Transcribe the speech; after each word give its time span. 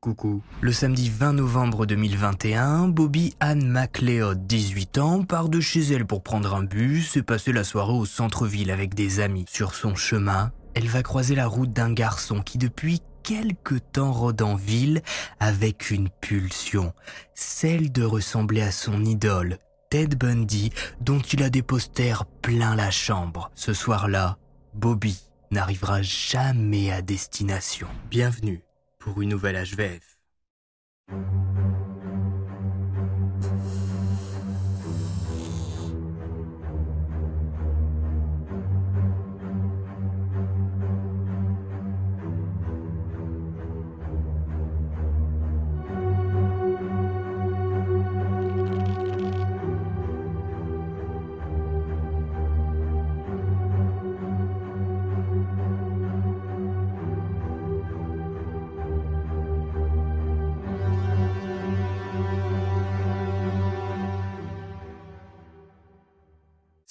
Coucou. 0.00 0.42
Le 0.62 0.72
samedi 0.72 1.10
20 1.10 1.34
novembre 1.34 1.84
2021, 1.84 2.88
Bobby 2.88 3.34
Anne 3.38 3.68
MacLeod, 3.68 4.46
18 4.46 4.96
ans, 4.96 5.24
part 5.24 5.50
de 5.50 5.60
chez 5.60 5.82
elle 5.92 6.06
pour 6.06 6.22
prendre 6.22 6.54
un 6.54 6.62
bus 6.62 7.18
et 7.18 7.22
passer 7.22 7.52
la 7.52 7.64
soirée 7.64 7.92
au 7.92 8.06
centre-ville 8.06 8.70
avec 8.70 8.94
des 8.94 9.20
amis. 9.20 9.44
Sur 9.46 9.74
son 9.74 9.94
chemin, 9.94 10.52
elle 10.72 10.88
va 10.88 11.02
croiser 11.02 11.34
la 11.34 11.46
route 11.46 11.74
d'un 11.74 11.92
garçon 11.92 12.40
qui 12.40 12.56
depuis 12.56 13.02
quelque 13.22 13.74
temps 13.74 14.10
rôde 14.10 14.40
en 14.40 14.54
ville 14.54 15.02
avec 15.38 15.90
une 15.90 16.08
pulsion, 16.08 16.94
celle 17.34 17.92
de 17.92 18.02
ressembler 18.02 18.62
à 18.62 18.72
son 18.72 19.04
idole, 19.04 19.58
Ted 19.90 20.16
Bundy, 20.16 20.70
dont 21.02 21.20
il 21.20 21.42
a 21.42 21.50
des 21.50 21.62
posters 21.62 22.24
plein 22.24 22.74
la 22.74 22.90
chambre. 22.90 23.50
Ce 23.54 23.74
soir-là, 23.74 24.38
Bobby 24.72 25.20
n'arrivera 25.50 26.00
jamais 26.00 26.90
à 26.90 27.02
destination. 27.02 27.88
Bienvenue 28.08 28.62
pour 29.00 29.20
une 29.22 29.30
nouvelle 29.30 29.56
HVF. 29.56 30.18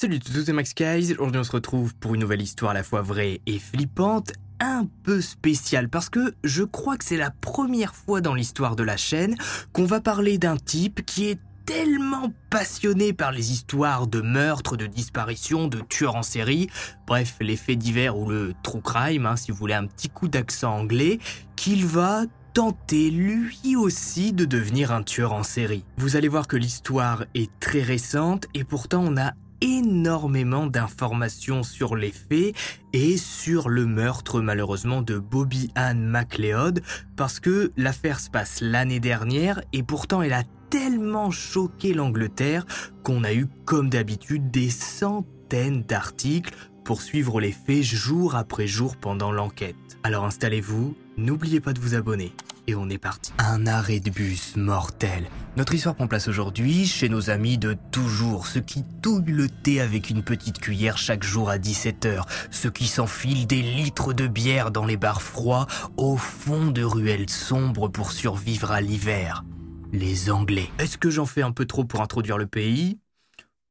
Salut 0.01 0.19
tout 0.21 0.31
c'est 0.31 0.53
Max 0.53 0.73
Guys. 0.73 1.11
Aujourd'hui, 1.15 1.41
on 1.41 1.43
se 1.43 1.51
retrouve 1.51 1.93
pour 1.93 2.15
une 2.15 2.21
nouvelle 2.21 2.41
histoire 2.41 2.71
à 2.71 2.73
la 2.73 2.83
fois 2.83 3.01
vraie 3.01 3.41
et 3.45 3.59
flippante, 3.59 4.31
un 4.61 4.87
peu 5.03 5.19
spéciale 5.19 5.89
parce 5.89 6.09
que 6.09 6.35
je 6.45 6.63
crois 6.63 6.95
que 6.95 7.03
c'est 7.03 7.17
la 7.17 7.31
première 7.31 7.93
fois 7.93 8.21
dans 8.21 8.33
l'histoire 8.33 8.77
de 8.77 8.83
la 8.83 8.95
chaîne 8.95 9.35
qu'on 9.73 9.83
va 9.83 9.99
parler 9.99 10.37
d'un 10.37 10.55
type 10.55 11.05
qui 11.05 11.25
est 11.25 11.39
tellement 11.65 12.31
passionné 12.49 13.11
par 13.11 13.33
les 13.33 13.51
histoires 13.51 14.07
de 14.07 14.21
meurtres, 14.21 14.77
de 14.77 14.85
disparitions, 14.85 15.67
de 15.67 15.81
tueurs 15.81 16.15
en 16.15 16.23
série, 16.23 16.69
bref, 17.05 17.35
les 17.41 17.57
faits 17.57 17.77
divers 17.77 18.17
ou 18.17 18.29
le 18.29 18.53
true 18.63 18.79
crime, 18.79 19.25
hein, 19.25 19.35
si 19.35 19.51
vous 19.51 19.57
voulez 19.57 19.73
un 19.73 19.85
petit 19.85 20.07
coup 20.07 20.29
d'accent 20.29 20.77
anglais, 20.77 21.19
qu'il 21.57 21.85
va 21.85 22.23
tenter 22.53 23.11
lui 23.11 23.75
aussi 23.75 24.31
de 24.31 24.45
devenir 24.45 24.93
un 24.93 25.03
tueur 25.03 25.33
en 25.33 25.43
série. 25.43 25.83
Vous 25.97 26.15
allez 26.15 26.29
voir 26.29 26.47
que 26.47 26.55
l'histoire 26.55 27.25
est 27.35 27.51
très 27.59 27.81
récente 27.81 28.45
et 28.53 28.63
pourtant 28.63 29.03
on 29.05 29.17
a 29.17 29.33
énormément 29.61 30.67
d'informations 30.67 31.63
sur 31.63 31.95
les 31.95 32.11
faits 32.11 32.55
et 32.93 33.17
sur 33.17 33.69
le 33.69 33.85
meurtre 33.85 34.41
malheureusement 34.41 35.01
de 35.01 35.17
Bobby 35.17 35.71
Ann 35.75 36.05
MacLeod 36.05 36.81
parce 37.15 37.39
que 37.39 37.71
l'affaire 37.77 38.19
se 38.19 38.29
passe 38.29 38.61
l'année 38.61 38.99
dernière 38.99 39.61
et 39.73 39.83
pourtant 39.83 40.21
elle 40.21 40.33
a 40.33 40.43
tellement 40.69 41.31
choqué 41.31 41.93
l'Angleterre 41.93 42.65
qu'on 43.03 43.23
a 43.23 43.33
eu 43.33 43.47
comme 43.65 43.89
d'habitude 43.89 44.51
des 44.51 44.69
centaines 44.69 45.83
d'articles 45.83 46.53
pour 46.83 47.01
suivre 47.01 47.39
les 47.39 47.51
faits 47.51 47.83
jour 47.83 48.35
après 48.35 48.67
jour 48.67 48.95
pendant 48.95 49.31
l'enquête. 49.31 49.75
Alors 50.03 50.25
installez-vous, 50.25 50.95
n'oubliez 51.17 51.59
pas 51.59 51.73
de 51.73 51.79
vous 51.79 51.95
abonner 51.95 52.33
et 52.69 52.75
on 52.75 52.89
est 52.89 52.99
parti. 52.99 53.33
Un 53.39 53.65
arrêt 53.65 53.99
de 53.99 54.11
bus 54.11 54.55
mortel. 54.55 55.27
Notre 55.57 55.73
histoire 55.73 55.95
prend 55.95 56.07
place 56.07 56.27
aujourd'hui 56.27 56.85
chez 56.85 57.09
nos 57.09 57.29
amis 57.29 57.57
de 57.57 57.75
toujours, 57.91 58.45
ceux 58.45 58.61
qui 58.61 58.83
touillent 59.01 59.31
le 59.31 59.49
thé 59.49 59.81
avec 59.81 60.09
une 60.09 60.23
petite 60.23 60.59
cuillère 60.59 60.97
chaque 60.97 61.23
jour 61.23 61.49
à 61.49 61.57
17h, 61.57 62.23
ceux 62.51 62.69
qui 62.69 62.87
s'enfilent 62.87 63.47
des 63.47 63.61
litres 63.61 64.13
de 64.13 64.27
bière 64.27 64.71
dans 64.71 64.85
les 64.85 64.97
bars 64.97 65.21
froids 65.21 65.65
au 65.97 66.15
fond 66.15 66.71
de 66.71 66.83
ruelles 66.83 67.29
sombres 67.29 67.87
pour 67.87 68.11
survivre 68.11 68.71
à 68.71 68.81
l'hiver. 68.81 69.43
Les 69.91 70.29
Anglais. 70.29 70.69
Est-ce 70.77 70.97
que 70.97 71.09
j'en 71.09 71.25
fais 71.25 71.41
un 71.41 71.51
peu 71.51 71.65
trop 71.65 71.83
pour 71.83 72.01
introduire 72.01 72.37
le 72.37 72.45
pays? 72.45 72.99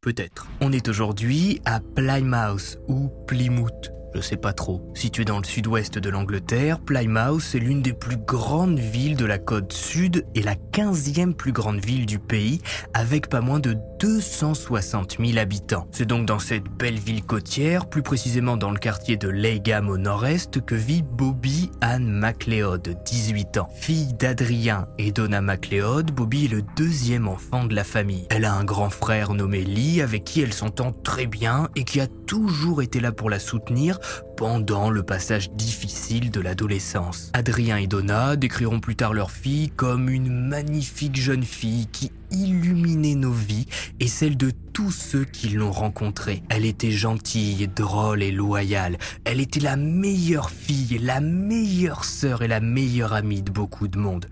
Peut-être. 0.00 0.48
On 0.60 0.72
est 0.72 0.88
aujourd'hui 0.88 1.60
à 1.65 1.80
Plymouth 1.80 2.78
ou 2.88 3.10
Plymouth 3.26 3.92
je 4.14 4.20
sais 4.20 4.36
pas 4.36 4.52
trop. 4.52 4.80
Situé 4.94 5.24
dans 5.24 5.38
le 5.38 5.44
sud-ouest 5.44 5.98
de 5.98 6.10
l'Angleterre, 6.10 6.80
Plymouth 6.80 7.54
est 7.54 7.58
l'une 7.58 7.82
des 7.82 7.92
plus 7.92 8.16
grandes 8.16 8.78
villes 8.78 9.16
de 9.16 9.24
la 9.24 9.38
côte 9.38 9.72
sud 9.72 10.24
et 10.34 10.42
la 10.42 10.54
15e 10.54 11.34
plus 11.34 11.52
grande 11.52 11.84
ville 11.84 12.06
du 12.06 12.18
pays, 12.18 12.60
avec 12.94 13.28
pas 13.28 13.41
moins 13.41 13.60
de 13.60 13.76
260 13.98 15.16
000 15.19 15.38
habitants. 15.38 15.88
C'est 15.91 16.06
donc 16.06 16.26
dans 16.26 16.38
cette 16.38 16.64
belle 16.64 16.98
ville 16.98 17.25
côtière, 17.25 17.88
plus 17.88 18.03
précisément 18.03 18.56
dans 18.56 18.70
le 18.70 18.78
quartier 18.78 19.16
de 19.16 19.28
Legham 19.28 19.88
au 19.88 19.98
nord-est, 19.98 20.64
que 20.64 20.75
vit 20.75 21.03
Bobby 21.03 21.70
Anne 21.81 22.09
MacLeod, 22.09 22.97
18 23.04 23.59
ans. 23.59 23.69
Fille 23.75 24.14
d'Adrien 24.14 24.86
et 24.98 25.12
Donna 25.12 25.41
MacLeod, 25.41 26.12
Bobby 26.12 26.47
est 26.47 26.48
le 26.48 26.62
deuxième 26.76 27.28
enfant 27.28 27.64
de 27.64 27.75
la 27.75 27.84
famille. 27.84 28.26
Elle 28.31 28.44
a 28.44 28.54
un 28.54 28.64
grand 28.64 28.91
frère 28.91 29.34
nommé 29.34 29.64
Lee, 29.64 30.00
avec 30.00 30.25
qui 30.25 30.41
elle 30.41 30.53
s'entend 30.53 30.92
très 30.92 31.26
bien 31.26 31.69
et 31.75 31.84
qui 31.84 32.00
a 32.00 32.06
toujours 32.06 32.82
été 32.82 33.00
là 33.00 33.12
pour 33.12 33.30
la 33.30 33.38
soutenir 33.38 33.98
pendant 34.36 34.91
le 34.91 35.03
passage 35.03 35.50
difficile 35.50 36.30
de 36.30 36.41
l'adolescence. 36.41 37.30
Adrien 37.32 37.76
et 37.76 37.88
Donna 37.88 38.36
décriront 38.36 38.78
plus 38.78 38.94
tard 38.94 39.12
leur 39.12 39.32
fille 39.32 39.70
comme 39.70 40.09
une 40.09 40.30
magnifique 40.30 41.20
jeune 41.20 41.42
fille 41.42 41.88
qui 41.88 42.12
illuminait 42.31 43.15
nos 43.15 43.33
vies 43.33 43.66
et 44.00 44.09
celle 44.09 44.37
de 44.37 44.50
tous 44.72 44.91
ceux 44.91 45.25
qui 45.25 45.50
l'ont 45.50 45.72
rencontrée. 45.72 46.43
Elle 46.49 46.65
était 46.65 46.91
gentille, 46.91 47.69
drôle 47.69 48.22
et 48.22 48.33
loyale. 48.33 48.99
Elle 49.25 49.41
était 49.41 49.61
la 49.61 49.77
meilleure 49.77 50.50
fille, 50.50 50.99
la 50.99 51.21
meilleure 51.21 52.05
sœur 52.05 52.43
et 52.43 52.49
la 52.49 52.61
meilleure 52.61 53.12
amie 53.12 53.43
de 53.43 53.50
beaucoup 53.50 53.89
de 53.89 53.99
monde 53.99 54.27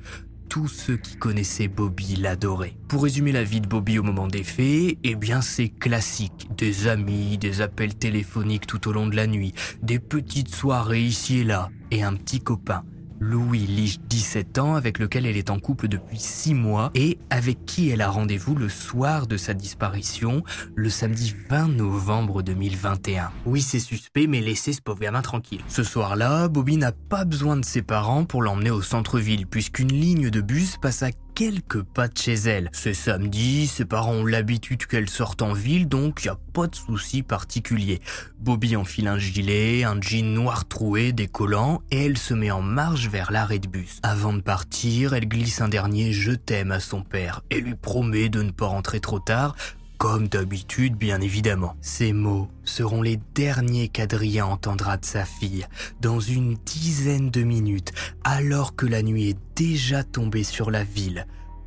tous 0.48 0.68
ceux 0.68 0.96
qui 0.96 1.16
connaissaient 1.16 1.68
Bobby 1.68 2.16
l'adoraient. 2.16 2.76
Pour 2.88 3.02
résumer 3.02 3.32
la 3.32 3.44
vie 3.44 3.60
de 3.60 3.66
Bobby 3.66 3.98
au 3.98 4.02
moment 4.02 4.26
des 4.26 4.42
faits, 4.42 4.96
eh 5.02 5.14
bien 5.14 5.42
c'est 5.42 5.68
classique. 5.68 6.48
Des 6.56 6.88
amis, 6.88 7.36
des 7.36 7.60
appels 7.60 7.94
téléphoniques 7.94 8.66
tout 8.66 8.88
au 8.88 8.92
long 8.92 9.06
de 9.06 9.16
la 9.16 9.26
nuit, 9.26 9.52
des 9.82 9.98
petites 9.98 10.54
soirées 10.54 11.02
ici 11.02 11.40
et 11.40 11.44
là, 11.44 11.70
et 11.90 12.02
un 12.02 12.14
petit 12.14 12.40
copain. 12.40 12.84
Louis 13.20 13.60
Lich, 13.60 14.00
17 14.08 14.58
ans, 14.58 14.74
avec 14.74 14.98
lequel 14.98 15.26
elle 15.26 15.36
est 15.36 15.50
en 15.50 15.58
couple 15.58 15.88
depuis 15.88 16.18
6 16.18 16.54
mois 16.54 16.90
et 16.94 17.18
avec 17.30 17.64
qui 17.64 17.90
elle 17.90 18.02
a 18.02 18.10
rendez-vous 18.10 18.54
le 18.54 18.68
soir 18.68 19.26
de 19.26 19.36
sa 19.36 19.54
disparition, 19.54 20.42
le 20.74 20.90
samedi 20.90 21.34
20 21.48 21.68
novembre 21.68 22.42
2021. 22.42 23.30
Oui, 23.46 23.62
c'est 23.62 23.80
suspect, 23.80 24.26
mais 24.26 24.40
laissez 24.40 24.72
ce 24.72 24.80
pauvre 24.80 25.00
gamin 25.00 25.22
tranquille. 25.22 25.62
Ce 25.68 25.82
soir-là, 25.82 26.48
Bobby 26.48 26.76
n'a 26.76 26.92
pas 26.92 27.24
besoin 27.24 27.56
de 27.56 27.64
ses 27.64 27.82
parents 27.82 28.24
pour 28.24 28.42
l'emmener 28.42 28.70
au 28.70 28.82
centre-ville, 28.82 29.46
puisqu'une 29.46 29.92
ligne 29.92 30.30
de 30.30 30.40
bus 30.40 30.76
passe 30.76 31.02
à 31.02 31.10
quelques 31.36 31.82
pas 31.82 32.08
de 32.08 32.16
chez 32.16 32.32
elle. 32.32 32.70
C'est 32.72 32.94
samedi, 32.94 33.66
ses 33.66 33.84
parents 33.84 34.14
ont 34.14 34.24
l'habitude 34.24 34.86
qu'elle 34.86 35.10
sorte 35.10 35.42
en 35.42 35.52
ville, 35.52 35.86
donc 35.86 36.24
y 36.24 36.28
a 36.30 36.38
pas 36.54 36.66
de 36.66 36.74
souci 36.74 37.22
particulier. 37.22 38.00
Bobby 38.38 38.74
enfile 38.74 39.06
un 39.06 39.18
gilet, 39.18 39.84
un 39.84 40.00
jean 40.00 40.32
noir 40.32 40.66
troué, 40.66 41.12
des 41.12 41.26
collants, 41.26 41.82
et 41.90 42.06
elle 42.06 42.16
se 42.16 42.32
met 42.32 42.50
en 42.50 42.62
marche 42.62 43.08
vers 43.08 43.30
l'arrêt 43.30 43.58
de 43.58 43.68
bus. 43.68 44.00
Avant 44.02 44.32
de 44.32 44.40
partir, 44.40 45.12
elle 45.12 45.28
glisse 45.28 45.60
un 45.60 45.68
dernier 45.68 46.10
je 46.10 46.32
t'aime 46.32 46.72
à 46.72 46.80
son 46.80 47.02
père 47.02 47.42
et 47.50 47.60
lui 47.60 47.74
promet 47.74 48.30
de 48.30 48.42
ne 48.42 48.50
pas 48.50 48.66
rentrer 48.66 49.00
trop 49.00 49.20
tard 49.20 49.54
comme 49.98 50.28
d'habitude, 50.28 50.96
bien 50.96 51.20
évidemment. 51.20 51.76
Ces 51.80 52.12
mots 52.12 52.48
seront 52.64 53.02
les 53.02 53.18
derniers 53.34 53.88
qu'Adrien 53.88 54.46
entendra 54.46 54.96
de 54.96 55.04
sa 55.04 55.24
fille 55.24 55.66
dans 56.00 56.20
une 56.20 56.54
dizaine 56.64 57.30
de 57.30 57.42
minutes, 57.42 57.92
alors 58.24 58.76
que 58.76 58.86
la 58.86 59.02
nuit 59.02 59.30
est 59.30 59.38
déjà 59.56 60.04
tombée 60.04 60.44
sur 60.44 60.70
la 60.70 60.84
ville. 60.84 61.26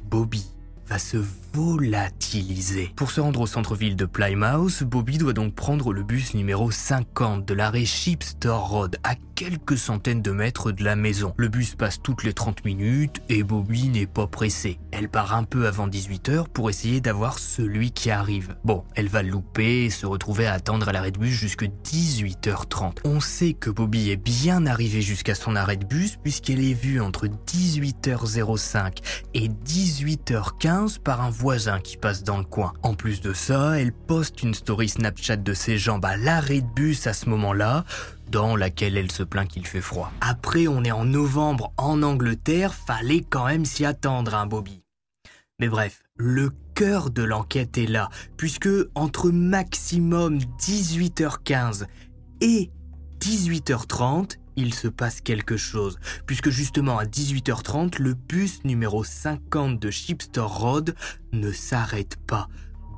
Bobby 0.10 0.46
va 0.88 1.00
se 1.00 1.18
volatilisé. 1.54 2.92
Pour 2.96 3.12
se 3.12 3.22
rendre 3.22 3.42
au 3.42 3.48
centre-ville 3.48 3.96
de 3.96 4.06
Plymouth, 4.06 4.84
Bobby 4.84 5.18
doit 5.18 5.34
donc 5.34 5.56
prendre 5.56 5.94
le 5.94 6.04
bus 6.04 6.34
numéro 6.34 6.72
50 6.72 7.46
de 7.46 7.54
l'arrêt 7.54 7.86
Ship 7.86 8.24
Store 8.24 8.70
Road 8.70 8.98
à 9.04 9.16
quelques 9.36 9.78
centaines 9.78 10.22
de 10.22 10.32
mètres 10.32 10.72
de 10.72 10.84
la 10.84 10.96
maison. 10.96 11.34
Le 11.38 11.48
bus 11.48 11.76
passe 11.76 12.02
toutes 12.02 12.24
les 12.24 12.34
30 12.34 12.66
minutes 12.66 13.22
et 13.30 13.44
Bobby 13.44 13.88
n'est 13.88 14.06
pas 14.06 14.28
pressée. 14.28 14.80
Elle 14.92 15.08
part 15.08 15.34
un 15.34 15.44
peu 15.44 15.66
avant 15.66 15.88
18h 15.88 16.48
pour 16.50 16.70
essayer 16.70 17.00
d'avoir 17.00 17.40
celui 17.40 17.92
qui 17.92 18.12
arrive. 18.12 18.58
Bon, 18.66 18.84
elle 18.96 19.08
va 19.08 19.24
louper 19.24 19.86
et 19.86 19.90
se 19.90 20.06
retrouver 20.06 20.46
à 20.46 20.54
attendre 20.54 20.90
à 20.90 20.92
l'arrêt 20.92 21.12
de 21.12 21.20
bus 21.20 21.32
jusque 21.32 21.64
18h30. 21.64 22.98
On 23.06 23.20
sait 23.20 23.54
que 23.54 23.70
Bobby 23.70 24.10
est 24.10 24.18
bien 24.18 24.66
arrivée 24.66 25.02
jusqu'à 25.02 25.36
son 25.36 25.56
arrêt 25.56 25.78
de 25.78 25.86
bus 25.86 26.18
puisqu'elle 26.18 26.64
est 26.64 26.74
vue 26.74 27.00
entre 27.00 27.28
18h05 27.28 28.98
et 29.34 29.48
18h15 29.48 31.00
par 31.00 31.22
un 31.22 31.30
voisin 31.40 31.80
qui 31.80 31.96
passe 31.96 32.24
dans 32.24 32.38
le 32.38 32.44
coin. 32.44 32.74
En 32.84 32.94
plus 32.94 33.22
de 33.22 33.32
ça, 33.32 33.80
elle 33.80 33.94
poste 33.94 34.44
une 34.44 34.54
story 34.54 34.90
Snapchat 34.90 35.38
de 35.38 35.54
ses 35.54 35.78
jambes 35.78 36.04
à 36.04 36.18
l'arrêt 36.18 36.60
de 36.60 36.68
bus 36.68 37.08
à 37.08 37.14
ce 37.14 37.30
moment-là, 37.30 37.86
dans 38.30 38.58
laquelle 38.58 38.98
elle 38.98 39.12
se 39.12 39.24
plaint 39.24 39.48
qu'il 39.48 39.66
fait 39.66 39.80
froid. 39.80 40.12
Après, 40.20 40.68
on 40.68 40.84
est 40.84 40.92
en 40.92 41.06
novembre 41.06 41.72
en 41.78 42.04
Angleterre, 42.04 42.74
fallait 42.74 43.24
quand 43.28 43.46
même 43.46 43.64
s'y 43.64 43.86
attendre, 43.86 44.36
hein, 44.36 44.48
Bobby. 44.48 44.84
Mais 45.60 45.70
bref, 45.70 46.02
le 46.18 46.52
cœur 46.76 47.10
de 47.10 47.24
l'enquête 47.24 47.78
est 47.78 47.88
là, 47.88 48.10
puisque 48.36 48.70
entre 48.94 49.30
maximum 49.30 50.40
18h15 50.60 51.86
et 52.42 52.70
18h30, 53.22 54.36
il 54.60 54.74
se 54.74 54.88
passe 54.88 55.22
quelque 55.22 55.58
chose, 55.58 56.00
puisque 56.26 56.50
justement 56.50 57.00
à 57.00 57.06
18h30, 57.06 58.00
le 58.00 58.14
bus 58.14 58.64
numéro 58.66 59.04
50 59.04 59.80
de 59.80 59.90
Shipstore 59.90 60.60
Road 60.60 60.96
ne 61.32 61.52
s'arrête 61.52 62.18
pas. 62.28 62.50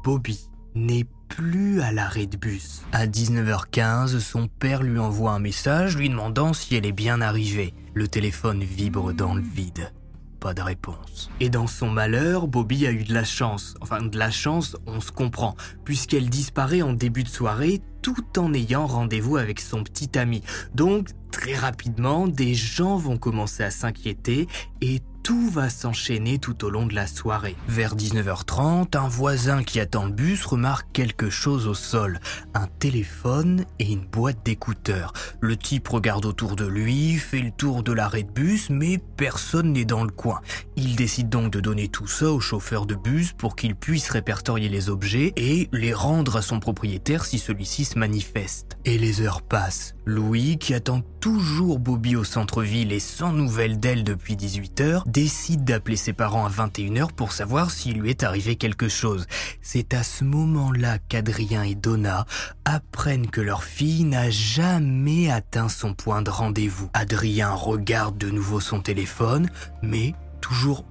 Bobby 0.03 0.49
n'est 0.73 1.05
plus 1.27 1.81
à 1.81 1.91
l'arrêt 1.91 2.25
de 2.25 2.37
bus. 2.37 2.81
À 2.91 3.05
19h15, 3.07 4.19
son 4.19 4.47
père 4.47 4.83
lui 4.83 4.99
envoie 4.99 5.31
un 5.31 5.39
message 5.39 5.97
lui 5.97 6.09
demandant 6.09 6.53
si 6.53 6.75
elle 6.75 6.85
est 6.85 6.91
bien 6.91 7.21
arrivée. 7.21 7.73
Le 7.93 8.07
téléphone 8.07 8.63
vibre 8.63 9.13
dans 9.13 9.35
le 9.35 9.41
vide. 9.41 9.91
De 10.41 10.61
réponse. 10.61 11.29
Et 11.39 11.49
dans 11.49 11.67
son 11.67 11.87
malheur, 11.91 12.47
Bobby 12.47 12.87
a 12.87 12.91
eu 12.91 13.03
de 13.03 13.13
la 13.13 13.23
chance. 13.23 13.75
Enfin, 13.79 14.01
de 14.01 14.17
la 14.17 14.31
chance, 14.31 14.75
on 14.87 14.99
se 14.99 15.11
comprend, 15.11 15.55
puisqu'elle 15.85 16.31
disparaît 16.31 16.81
en 16.81 16.93
début 16.93 17.23
de 17.23 17.29
soirée 17.29 17.79
tout 18.01 18.39
en 18.39 18.51
ayant 18.53 18.87
rendez-vous 18.87 19.37
avec 19.37 19.59
son 19.61 19.83
petit 19.83 20.17
ami. 20.17 20.41
Donc, 20.73 21.09
très 21.31 21.53
rapidement, 21.53 22.27
des 22.27 22.55
gens 22.55 22.97
vont 22.97 23.17
commencer 23.17 23.63
à 23.63 23.69
s'inquiéter 23.69 24.47
et 24.81 24.99
tout 25.23 25.49
va 25.49 25.69
s'enchaîner 25.69 26.39
tout 26.39 26.65
au 26.65 26.69
long 26.69 26.85
de 26.85 26.95
la 26.95 27.07
soirée. 27.07 27.55
Vers 27.67 27.95
19h30, 27.95 28.97
un 28.97 29.07
voisin 29.07 29.63
qui 29.63 29.79
attend 29.79 30.05
le 30.05 30.11
bus 30.11 30.45
remarque 30.45 30.87
quelque 30.93 31.29
chose 31.29 31.67
au 31.67 31.73
sol. 31.73 32.19
Un 32.53 32.67
téléphone 32.67 33.65
et 33.79 33.91
une 33.91 34.05
boîte 34.05 34.43
d'écouteurs. 34.45 35.13
Le 35.39 35.57
type 35.57 35.87
regarde 35.87 36.25
autour 36.25 36.55
de 36.55 36.65
lui, 36.65 37.17
fait 37.17 37.41
le 37.41 37.51
tour 37.51 37.83
de 37.83 37.91
l'arrêt 37.91 38.23
de 38.23 38.31
bus, 38.31 38.69
mais 38.69 38.97
personne 39.17 39.73
n'est 39.73 39.85
dans 39.85 40.03
le 40.03 40.11
coin. 40.11 40.41
Il 40.75 40.95
décide 40.95 41.29
donc 41.29 41.51
de 41.51 41.59
donner 41.59 41.87
tout 41.87 42.07
ça 42.07 42.31
au 42.31 42.39
chauffeur 42.39 42.85
de 42.85 42.95
bus 42.95 43.33
pour 43.33 43.55
qu'il 43.55 43.75
puisse 43.75 44.09
répertorier 44.09 44.69
les 44.69 44.89
objets 44.89 45.33
et 45.35 45.69
les 45.71 45.93
rendre 45.93 46.37
à 46.37 46.41
son 46.41 46.59
propriétaire 46.59 47.25
si 47.25 47.39
celui-ci 47.39 47.85
se 47.85 47.99
manifeste. 47.99 48.77
Et 48.85 48.97
les 48.97 49.21
heures 49.21 49.41
passent. 49.41 49.95
Louis, 50.05 50.57
qui 50.57 50.73
attend 50.73 51.01
toujours 51.19 51.77
Bobby 51.77 52.15
au 52.15 52.23
centre-ville 52.23 52.91
et 52.91 52.99
sans 52.99 53.31
nouvelles 53.31 53.79
d'elle 53.79 54.03
depuis 54.03 54.35
18h, 54.35 55.03
décide 55.11 55.63
d'appeler 55.63 55.97
ses 55.97 56.13
parents 56.13 56.45
à 56.45 56.49
21h 56.49 57.11
pour 57.11 57.33
savoir 57.33 57.69
s'il 57.69 57.99
lui 57.99 58.09
est 58.09 58.23
arrivé 58.23 58.55
quelque 58.55 58.87
chose. 58.87 59.27
C'est 59.61 59.93
à 59.93 60.03
ce 60.03 60.23
moment-là 60.23 60.97
qu'Adrien 60.99 61.63
et 61.63 61.75
Donna 61.75 62.25
apprennent 62.65 63.29
que 63.29 63.41
leur 63.41 63.63
fille 63.63 64.05
n'a 64.05 64.29
jamais 64.29 65.29
atteint 65.29 65.69
son 65.69 65.93
point 65.93 66.21
de 66.21 66.29
rendez-vous. 66.29 66.89
Adrien 66.93 67.51
regarde 67.51 68.17
de 68.17 68.29
nouveau 68.29 68.59
son 68.59 68.79
téléphone, 68.79 69.49
mais 69.81 70.13
toujours 70.39 70.85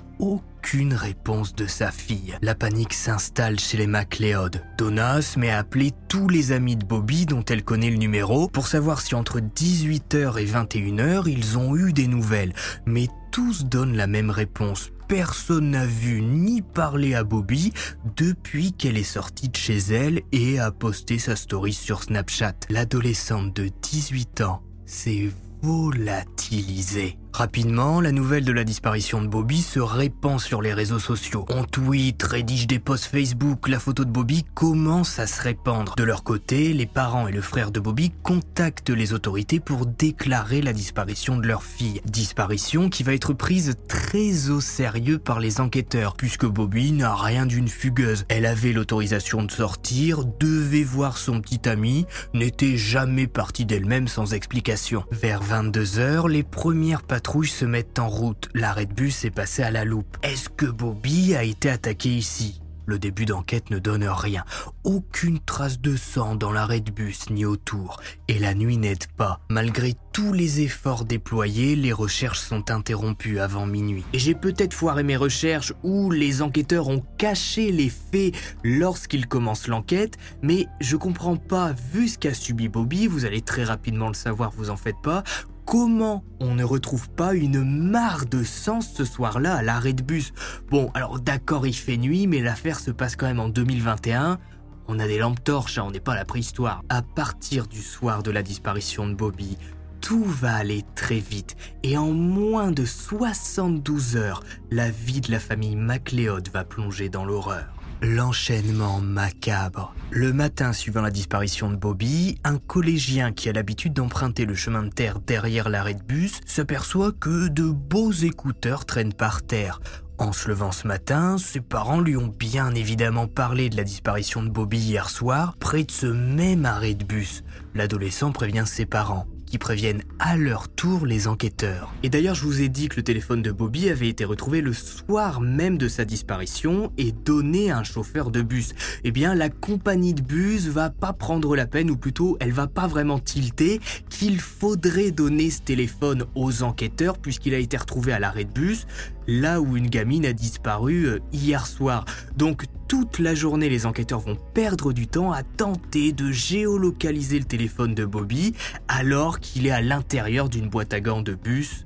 aucune 0.61 0.93
réponse 0.93 1.55
de 1.55 1.67
sa 1.67 1.91
fille. 1.91 2.37
La 2.43 2.55
panique 2.55 2.93
s'installe 2.93 3.59
chez 3.59 3.79
les 3.79 3.87
MacLeod. 3.87 4.63
Donna 4.77 5.23
se 5.23 5.39
met 5.39 5.49
à 5.49 5.59
appeler 5.59 5.91
tous 6.09 6.29
les 6.29 6.53
amis 6.53 6.77
de 6.77 6.85
Bobby 6.85 7.25
dont 7.25 7.43
elle 7.49 7.65
connaît 7.65 7.89
le 7.89 7.97
numéro 7.97 8.47
pour 8.47 8.67
savoir 8.67 9.01
si 9.01 9.15
entre 9.15 9.41
18h 9.41 10.39
et 10.39 10.45
21h 10.45 11.29
ils 11.29 11.57
ont 11.57 11.77
eu 11.77 11.95
des 11.95 12.07
nouvelles. 12.07 12.53
Mais 12.85 13.09
tous 13.33 13.65
donnent 13.65 13.97
la 13.97 14.07
même 14.07 14.29
réponse. 14.29 14.91
Personne 15.09 15.71
n'a 15.71 15.87
vu 15.87 16.21
ni 16.21 16.61
parlé 16.61 17.15
à 17.15 17.25
Bobby 17.25 17.73
depuis 18.17 18.73
qu'elle 18.73 18.99
est 18.99 19.03
sortie 19.03 19.49
de 19.49 19.57
chez 19.57 19.79
elle 19.79 20.21
et 20.31 20.59
a 20.59 20.71
posté 20.71 21.19
sa 21.19 21.37
story 21.37 21.73
sur 21.73 22.03
Snapchat. 22.03 22.55
L'adolescente 22.69 23.57
de 23.57 23.71
18 23.81 24.43
ans 24.43 24.63
s'est 24.85 25.31
volatilisée. 25.63 27.19
Rapidement, 27.33 28.01
la 28.01 28.13
nouvelle 28.13 28.45
de 28.45 28.53
la 28.53 28.65
disparition 28.65 29.23
de 29.23 29.29
Bobby 29.29 29.63
se 29.63 29.81
répand 29.81 30.41
sur 30.41 30.61
les 30.63 30.75
réseaux 30.75 30.99
sociaux. 30.99 31.47
On 31.49 31.65
tweet, 31.65 32.23
rédige 32.23 32.67
des 32.67 32.79
posts 32.79 33.07
Facebook, 33.07 33.69
la 33.69 33.79
photo 33.79 34.05
de 34.05 34.11
Bobby 34.11 34.45
commence 34.55 35.19
à 35.19 35.27
se 35.27 35.41
répandre. 35.41 35.95
De 35.97 36.05
leur 36.05 36.25
côté, 36.25 36.73
les 36.73 36.87
parents 36.87 37.29
et 37.29 37.33
le 37.33 37.41
frère 37.41 37.71
de 37.71 37.81
Bobby 37.81 38.13
contactent 38.23 38.91
les 38.91 39.13
autorités 39.13 39.61
pour 39.61 39.87
déclarer 39.87 40.61
la 40.61 40.73
disparition 40.73 41.37
de 41.37 41.47
leur 41.47 41.63
fille. 41.63 42.01
Disparition 42.05 42.89
qui 42.89 43.03
va 43.05 43.15
être 43.15 43.33
prise 43.33 43.77
très 43.89 44.51
au 44.51 44.61
sérieux 44.61 45.19
par 45.19 45.41
les 45.41 45.61
enquêteurs, 45.61 46.15
puisque 46.17 46.47
Bobby 46.47 46.93
n'a 46.93 47.15
rien 47.15 47.47
d'une 47.47 47.69
fugueuse. 47.69 48.25
Elle 48.29 48.47
avait 48.47 48.73
l'autorisation 48.73 49.43
de 49.45 49.51
sortir, 49.51 50.25
devait 50.25 50.83
voir 50.83 51.17
son 51.17 51.41
petit 51.41 51.69
ami, 51.69 52.07
n'était 52.35 52.77
jamais 52.77 53.27
partie 53.27 53.65
d'elle-même 53.65 54.09
sans 54.09 54.35
explication. 54.35 55.05
Vers 55.11 55.43
22h, 55.43 56.29
les 56.29 56.43
premières 56.43 57.03
patrouilles 57.21 57.49
se 57.49 57.67
mettent 57.67 57.99
en 57.99 58.09
route. 58.09 58.49
L'arrêt 58.55 58.87
de 58.87 58.95
bus 58.95 59.27
est 59.27 59.31
passé 59.31 59.63
à 59.63 59.71
la 59.71 59.85
loupe. 59.85 60.17
Est-ce 60.23 60.49
que 60.49 60.65
Bobby 60.65 61.35
a 61.35 61.43
été 61.43 61.69
attaqué 61.69 62.09
ici? 62.09 62.63
Le 62.87 62.99
début 62.99 63.27
d'enquête 63.27 63.69
ne 63.71 63.79
donne 63.79 64.05
rien. 64.05 64.43
Aucune 64.83 65.39
trace 65.39 65.81
de 65.81 65.97
sang 65.97 66.35
dans 66.35 66.51
l'arrêt 66.51 66.81
de 66.81 66.91
bus 66.91 67.29
ni 67.29 67.45
autour. 67.45 68.01
Et 68.27 68.39
la 68.39 68.55
nuit 68.55 68.79
n'aide 68.79 69.07
pas. 69.17 69.41
Malgré 69.49 69.95
tous 70.13 70.33
les 70.33 70.63
efforts 70.63 71.05
déployés, 71.05 71.77
les 71.77 71.93
recherches 71.93 72.41
sont 72.41 72.71
interrompues 72.71 73.39
avant 73.39 73.67
minuit. 73.67 74.05
Et 74.13 74.19
j'ai 74.19 74.35
peut-être 74.35 74.75
foiré 74.75 75.03
mes 75.05 75.17
recherches 75.17 75.73
ou 75.85 76.11
les 76.11 76.43
enquêteurs 76.43 76.89
ont 76.89 77.05
caché 77.17 77.71
les 77.71 77.91
faits 77.91 78.35
lorsqu'ils 78.65 79.29
commencent 79.29 79.69
l'enquête, 79.69 80.17
mais 80.43 80.67
je 80.81 80.97
comprends 80.97 81.37
pas, 81.37 81.73
vu 81.93 82.09
ce 82.09 82.19
qu'a 82.19 82.35
subi 82.35 82.69
Bobby, 82.69 83.07
vous 83.07 83.25
allez 83.25 83.43
très 83.43 83.63
rapidement 83.63 84.09
le 84.09 84.15
savoir, 84.15 84.51
vous 84.57 84.71
en 84.71 84.77
faites 84.77 85.01
pas, 85.01 85.23
comment 85.71 86.25
on 86.41 86.57
ne 86.57 86.65
retrouve 86.65 87.09
pas 87.11 87.33
une 87.33 87.63
mare 87.63 88.27
de 88.27 88.43
sang 88.43 88.81
ce 88.81 89.05
soir-là 89.05 89.55
à 89.55 89.63
l'arrêt 89.63 89.93
de 89.93 90.03
bus? 90.03 90.33
Bon, 90.69 90.91
alors 90.95 91.21
d'accord, 91.21 91.65
il 91.65 91.77
fait 91.77 91.97
nuit, 91.97 92.27
mais 92.27 92.41
l'affaire 92.41 92.81
se 92.81 92.91
passe 92.91 93.15
quand 93.15 93.27
même 93.27 93.39
en 93.39 93.49
2021. 93.49 94.41
On 94.89 94.99
a 94.99 95.07
des 95.07 95.19
lampes 95.19 95.45
torches, 95.45 95.79
hein, 95.79 95.85
on 95.87 95.93
n'est 95.93 96.01
pas 96.01 96.17
la 96.17 96.25
préhistoire. 96.25 96.83
À 96.89 97.03
partir 97.03 97.69
du 97.69 97.83
soir 97.83 98.25
de 98.25 98.33
la 98.33 98.43
disparition 98.43 99.07
de 99.07 99.15
Bobby, 99.15 99.57
tout 100.01 100.25
va 100.25 100.57
aller 100.57 100.83
très 100.97 101.21
vite 101.21 101.55
et 101.85 101.97
en 101.97 102.11
moins 102.11 102.73
de 102.73 102.85
72 102.85 104.17
heures, 104.17 104.43
la 104.73 104.91
vie 104.91 105.21
de 105.21 105.31
la 105.31 105.39
famille 105.39 105.77
MacLeod 105.77 106.49
va 106.53 106.65
plonger 106.65 107.09
dans 107.09 107.25
l'horreur. 107.25 107.80
L'enchaînement 108.03 108.99
macabre. 109.01 109.95
Le 110.11 110.33
matin 110.33 110.73
suivant 110.73 111.03
la 111.03 111.11
disparition 111.11 111.71
de 111.71 111.77
Bobby, 111.77 112.39
un 112.45 112.57
collégien 112.57 113.31
qui 113.31 113.51
a 113.51 113.53
l'habitude 113.53 113.93
d'emprunter 113.93 114.47
le 114.47 114.55
chemin 114.55 114.85
de 114.85 114.89
terre 114.89 115.21
derrière 115.21 115.69
l'arrêt 115.69 115.93
de 115.93 116.03
bus 116.03 116.41
s'aperçoit 116.47 117.13
que 117.13 117.49
de 117.49 117.69
beaux 117.69 118.11
écouteurs 118.11 118.87
traînent 118.87 119.13
par 119.13 119.43
terre. 119.43 119.83
En 120.17 120.33
se 120.33 120.49
levant 120.49 120.73
ce 120.73 120.87
matin, 120.87 121.37
ses 121.37 121.61
parents 121.61 122.01
lui 122.01 122.17
ont 122.17 122.35
bien 122.35 122.75
évidemment 122.75 123.27
parlé 123.27 123.69
de 123.69 123.77
la 123.77 123.85
disparition 123.85 124.43
de 124.43 124.49
Bobby 124.49 124.79
hier 124.79 125.11
soir 125.11 125.57
près 125.61 125.85
de 125.85 125.91
ce 125.91 126.07
même 126.07 126.65
arrêt 126.65 126.95
de 126.95 127.05
bus. 127.05 127.45
L'adolescent 127.75 128.33
prévient 128.33 128.65
ses 128.67 128.87
parents 128.87 129.27
qui 129.51 129.59
préviennent 129.59 130.03
à 130.21 130.37
leur 130.37 130.69
tour 130.69 131.05
les 131.05 131.27
enquêteurs. 131.27 131.93
Et 132.05 132.09
d'ailleurs, 132.09 132.37
je 132.37 132.45
vous 132.45 132.63
ai 132.63 132.69
dit 132.69 132.89
que 132.89 132.97
le 132.97 133.03
téléphone 133.03 133.43
de 133.43 133.51
Bobby 133.51 133.91
avait 133.91 134.09
été 134.09 134.25
retrouvé 134.25 134.61
le 134.61 134.73
soir 134.73 135.41
même 135.41 135.77
de 135.77 135.89
sa 135.89 136.05
disparition 136.05 136.93
et 136.97 137.11
donné 137.11 137.71
à 137.73 137.79
un 137.79 137.85
chauffeur 137.85 138.31
de 138.31 138.43
bus. 138.43 138.75
Eh 139.03 139.11
bien, 139.11 139.35
la 139.35 139.49
compagnie 139.49 140.15
de 140.15 140.23
bus 140.23 140.69
va 140.69 140.89
pas 140.89 141.13
prendre 141.13 141.57
la 141.57 141.67
peine, 141.67 141.91
ou 141.91 141.97
plutôt, 141.97 142.37
elle 142.41 142.53
va 142.53 142.69
pas 142.69 142.87
vraiment 142.87 143.19
tilter 143.19 143.81
qu'il 144.09 144.41
faudrait 144.41 145.11
donner 145.11 145.51
ce 145.51 145.61
téléphone 145.61 146.25
aux 146.37 146.63
enquêteurs 146.63 147.19
puisqu'il 147.19 147.55
a 147.55 147.59
été 147.59 147.77
retrouvé 147.77 148.13
à 148.13 148.21
l'arrêt 148.21 148.45
de 148.45 148.53
bus, 148.53 148.87
là 149.27 149.61
où 149.61 149.77
une 149.77 149.89
gamine 149.89 150.27
a 150.27 150.33
disparu 150.33 151.07
euh, 151.07 151.19
hier 151.33 151.67
soir. 151.67 152.05
Donc, 152.37 152.65
toute 152.89 153.19
la 153.19 153.35
journée, 153.35 153.69
les 153.69 153.87
enquêteurs 153.87 154.21
vont 154.21 154.37
perdre 154.55 154.93
du 154.93 155.07
temps 155.07 155.33
à 155.33 155.43
tenter 155.43 156.13
de 156.13 156.33
géolocaliser 156.33 157.39
le 157.39 157.45
téléphone 157.45 157.95
de 157.95 158.05
Bobby 158.05 158.55
alors 158.89 159.39
qu'il 159.39 159.67
est 159.67 159.71
à 159.71 159.81
l'intérieur 159.81 160.49
d'une 160.49 160.69
boîte 160.69 160.93
à 160.93 161.01
gants 161.01 161.23
de 161.23 161.35
bus 161.35 161.85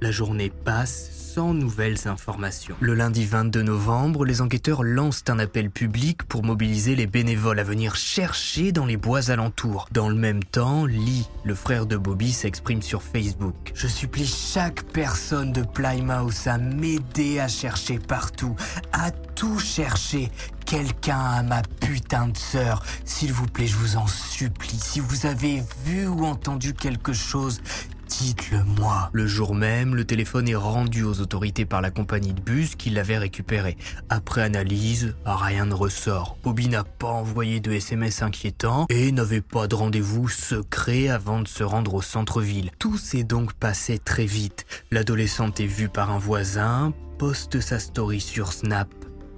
La 0.00 0.10
journée 0.10 0.48
passe 0.48 1.10
sans 1.34 1.52
nouvelles 1.52 2.08
informations. 2.08 2.74
Le 2.80 2.94
lundi 2.94 3.26
22 3.26 3.62
novembre, 3.62 4.24
les 4.24 4.40
enquêteurs 4.40 4.82
lancent 4.82 5.24
un 5.28 5.38
appel 5.38 5.70
public 5.70 6.22
pour 6.22 6.42
mobiliser 6.42 6.96
les 6.96 7.06
bénévoles 7.06 7.58
à 7.58 7.62
venir 7.62 7.94
chercher 7.94 8.72
dans 8.72 8.86
les 8.86 8.96
bois 8.96 9.30
alentours. 9.30 9.88
Dans 9.92 10.08
le 10.08 10.14
même 10.14 10.42
temps, 10.42 10.86
Lee, 10.86 11.26
le 11.44 11.54
frère 11.54 11.84
de 11.84 11.98
Bobby, 11.98 12.32
s'exprime 12.32 12.80
sur 12.80 13.02
Facebook. 13.02 13.72
Je 13.74 13.88
supplie 13.88 14.26
chaque 14.26 14.84
personne 14.84 15.52
de 15.52 15.62
Plymouth 15.62 16.46
à 16.46 16.56
m'aider 16.56 17.38
à 17.38 17.48
chercher 17.48 17.98
partout, 17.98 18.56
à 18.92 19.10
tout 19.10 19.58
chercher. 19.58 20.30
Quelqu'un 20.64 21.20
a 21.20 21.42
ma 21.42 21.60
putain 21.80 22.28
de 22.28 22.36
sœur. 22.38 22.82
S'il 23.04 23.34
vous 23.34 23.46
plaît, 23.46 23.66
je 23.66 23.76
vous 23.76 23.96
en 23.96 24.06
supplie. 24.06 24.78
Si 24.80 25.00
vous 25.00 25.26
avez 25.26 25.62
vu 25.84 26.06
ou 26.08 26.24
entendu 26.24 26.72
quelque 26.72 27.12
chose, 27.12 27.60
dites-le 28.08 28.62
moi. 28.64 29.10
Le 29.12 29.26
jour 29.26 29.54
même, 29.54 29.94
le 29.94 30.04
téléphone 30.04 30.48
est 30.48 30.54
rendu 30.54 31.04
aux 31.04 31.20
autorités 31.20 31.64
par 31.64 31.80
la 31.80 31.90
compagnie 31.90 32.32
de 32.32 32.40
bus 32.40 32.74
qui 32.74 32.90
l'avait 32.90 33.18
récupéré. 33.18 33.76
Après 34.08 34.42
analyse, 34.42 35.14
rien 35.24 35.66
ne 35.66 35.74
ressort. 35.74 36.36
Bobby 36.42 36.68
n'a 36.68 36.84
pas 36.84 37.08
envoyé 37.08 37.60
de 37.60 37.72
SMS 37.72 38.22
inquiétant 38.22 38.86
et 38.88 39.12
n'avait 39.12 39.40
pas 39.40 39.66
de 39.66 39.74
rendez-vous 39.74 40.28
secret 40.28 41.08
avant 41.08 41.40
de 41.40 41.48
se 41.48 41.64
rendre 41.64 41.94
au 41.94 42.02
centre-ville. 42.02 42.70
Tout 42.78 42.98
s'est 42.98 43.24
donc 43.24 43.52
passé 43.54 43.98
très 43.98 44.26
vite. 44.26 44.66
L'adolescente 44.90 45.60
est 45.60 45.66
vue 45.66 45.88
par 45.88 46.10
un 46.10 46.18
voisin, 46.18 46.92
poste 47.18 47.60
sa 47.60 47.78
story 47.78 48.20
sur 48.20 48.52
Snap 48.52 48.88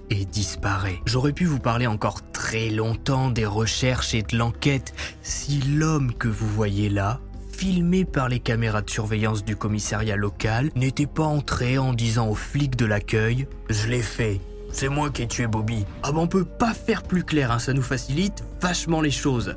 et 0.09 0.25
disparaît. 0.25 1.01
J'aurais 1.05 1.33
pu 1.33 1.45
vous 1.45 1.59
parler 1.59 1.87
encore 1.87 2.21
très 2.31 2.69
longtemps 2.69 3.31
des 3.31 3.45
recherches 3.45 4.13
et 4.13 4.21
de 4.21 4.37
l'enquête 4.37 4.93
si 5.21 5.61
l'homme 5.61 6.13
que 6.13 6.27
vous 6.27 6.47
voyez 6.47 6.89
là, 6.89 7.19
filmé 7.55 8.03
par 8.03 8.27
les 8.27 8.39
caméras 8.39 8.81
de 8.81 8.89
surveillance 8.89 9.45
du 9.45 9.55
commissariat 9.55 10.17
local, 10.17 10.71
n'était 10.75 11.07
pas 11.07 11.23
entré 11.23 11.77
en 11.77 11.93
disant 11.93 12.27
aux 12.27 12.35
flics 12.35 12.75
de 12.75 12.85
l'accueil⁇ 12.85 13.43
Je 13.69 13.87
l'ai 13.87 14.01
fait, 14.01 14.41
c'est 14.71 14.89
moi 14.89 15.09
qui 15.09 15.23
ai 15.23 15.27
tué 15.27 15.47
Bobby. 15.47 15.85
Ah 16.03 16.11
ben 16.11 16.19
on 16.19 16.27
peut 16.27 16.43
pas 16.43 16.73
faire 16.73 17.03
plus 17.03 17.23
clair, 17.23 17.51
hein, 17.51 17.59
ça 17.59 17.71
nous 17.71 17.81
facilite 17.81 18.43
vachement 18.61 18.99
les 18.99 19.11
choses. 19.11 19.55